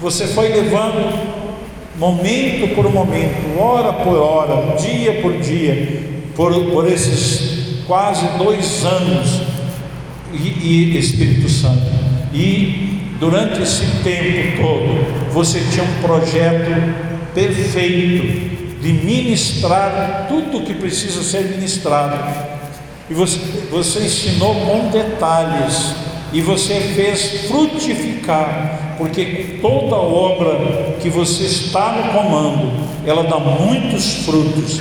Você 0.00 0.26
foi 0.26 0.48
levando 0.48 1.34
momento 1.96 2.74
por 2.74 2.92
momento, 2.92 3.58
hora 3.58 3.92
por 3.92 4.16
hora, 4.16 4.76
dia 4.76 5.20
por 5.22 5.38
dia, 5.38 6.02
por, 6.34 6.52
por 6.70 6.90
esses 6.90 7.84
quase 7.86 8.26
dois 8.38 8.84
anos, 8.84 9.42
e, 10.32 10.92
e 10.92 10.98
Espírito 10.98 11.48
Santo. 11.48 11.82
E 12.32 13.14
durante 13.20 13.62
esse 13.62 13.86
tempo 14.02 14.60
todo, 14.60 15.32
você 15.32 15.60
tinha 15.70 15.84
um 15.84 16.02
projeto 16.02 17.32
perfeito 17.32 18.54
de 18.80 18.92
ministrar 18.92 20.26
tudo 20.28 20.58
o 20.58 20.62
que 20.62 20.74
precisa 20.74 21.22
ser 21.22 21.44
ministrado. 21.44 22.53
E 23.08 23.14
você, 23.14 23.38
você 23.70 24.00
ensinou 24.00 24.54
com 24.54 24.88
detalhes. 24.90 25.94
E 26.32 26.40
você 26.40 26.80
fez 26.80 27.46
frutificar, 27.46 28.96
porque 28.98 29.58
toda 29.62 29.94
obra 29.94 30.96
que 31.00 31.08
você 31.08 31.44
está 31.44 31.92
no 31.92 32.12
comando, 32.12 32.72
ela 33.06 33.22
dá 33.22 33.38
muitos 33.38 34.24
frutos. 34.24 34.80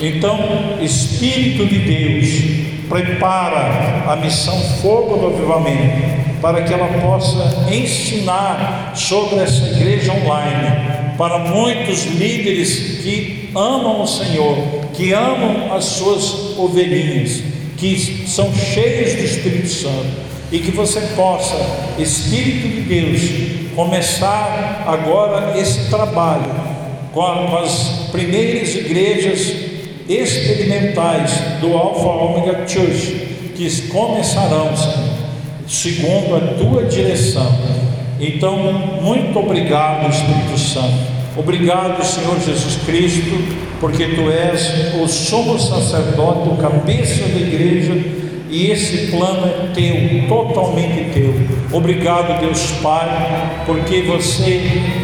Então, 0.00 0.38
Espírito 0.80 1.66
de 1.66 1.78
Deus, 1.78 2.88
prepara 2.88 4.10
a 4.10 4.16
missão 4.16 4.58
Fogo 4.80 5.16
do 5.16 5.26
Avivamento 5.26 6.24
para 6.40 6.62
que 6.62 6.72
ela 6.72 6.88
possa 7.00 7.70
ensinar 7.70 8.92
sobre 8.94 9.40
essa 9.40 9.64
igreja 9.76 10.12
online 10.12 11.16
para 11.16 11.38
muitos 11.38 12.04
líderes 12.04 13.00
que 13.02 13.50
amam 13.54 14.02
o 14.02 14.06
Senhor, 14.06 14.56
que 14.92 15.12
amam 15.12 15.74
as 15.74 15.84
suas 15.84 16.58
ovelhinhas, 16.58 17.42
que 17.76 18.24
são 18.26 18.54
cheios 18.54 19.14
do 19.14 19.24
Espírito 19.24 19.68
Santo 19.68 20.24
e 20.50 20.58
que 20.58 20.70
você 20.70 21.00
possa, 21.16 21.54
Espírito 21.98 22.68
de 22.68 22.80
Deus, 22.82 23.20
começar 23.74 24.84
agora 24.86 25.58
esse 25.58 25.90
trabalho 25.90 26.50
com, 27.12 27.56
as 27.56 28.08
primeiras 28.12 28.74
igrejas 28.74 29.52
experimentais 30.08 31.32
do 31.60 31.76
Alpha 31.76 32.08
Omega 32.08 32.66
Church, 32.68 33.28
que 33.56 33.82
começarão, 33.88 34.76
Senhor, 34.76 35.14
segundo 35.66 36.36
a 36.36 36.40
tua 36.54 36.84
direção. 36.84 37.52
Então, 38.20 38.56
muito 39.02 39.38
obrigado, 39.38 40.10
Espírito 40.10 40.58
Santo. 40.58 41.13
Obrigado, 41.36 42.04
Senhor 42.04 42.38
Jesus 42.40 42.76
Cristo, 42.86 43.36
porque 43.80 44.06
tu 44.06 44.30
és 44.30 44.94
o 45.00 45.08
sumo 45.08 45.58
sacerdote, 45.58 46.48
o 46.48 46.56
cabeça 46.56 47.26
da 47.26 47.40
igreja 47.40 47.92
e 48.54 48.70
esse 48.70 49.08
plano 49.10 49.48
é 49.48 49.72
teu, 49.74 50.28
totalmente 50.28 51.10
teu. 51.12 51.34
Obrigado, 51.72 52.40
Deus 52.40 52.70
Pai, 52.80 53.64
porque 53.66 54.02
você 54.02 54.60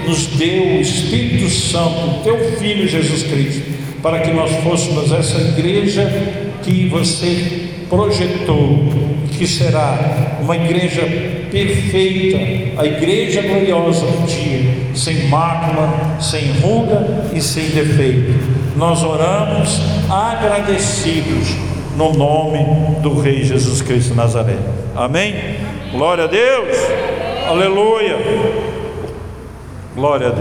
nos 0.07 0.27
deu 0.27 0.77
o 0.77 0.81
Espírito 0.81 1.51
Santo, 1.51 2.23
teu 2.23 2.39
Filho 2.59 2.87
Jesus 2.87 3.25
Cristo, 3.25 3.63
para 4.01 4.21
que 4.21 4.31
nós 4.31 4.53
fôssemos 4.63 5.11
essa 5.11 5.41
igreja 5.41 6.09
que 6.63 6.89
você 6.89 7.71
projetou, 7.89 8.85
que 9.41 9.47
será 9.47 9.97
uma 10.39 10.55
igreja 10.55 11.01
perfeita, 11.51 12.79
a 12.79 12.85
igreja 12.85 13.41
gloriosa 13.41 14.05
do 14.05 14.27
dia, 14.27 14.71
sem 14.95 15.29
mácula, 15.29 16.19
sem 16.21 16.53
ruga 16.61 17.25
e 17.33 17.41
sem 17.41 17.71
defeito. 17.71 18.35
Nós 18.77 19.03
oramos 19.03 19.81
agradecidos 20.11 21.57
no 21.97 22.13
nome 22.13 22.99
do 23.01 23.19
Rei 23.19 23.43
Jesus 23.43 23.81
Cristo 23.81 24.15
Nazaré. 24.15 24.59
Amém? 24.95 25.35
Glória 25.91 26.25
a 26.25 26.27
Deus. 26.27 26.77
Aleluia. 27.49 28.19
Glória 29.95 30.27
a 30.27 30.31
Deus. 30.33 30.39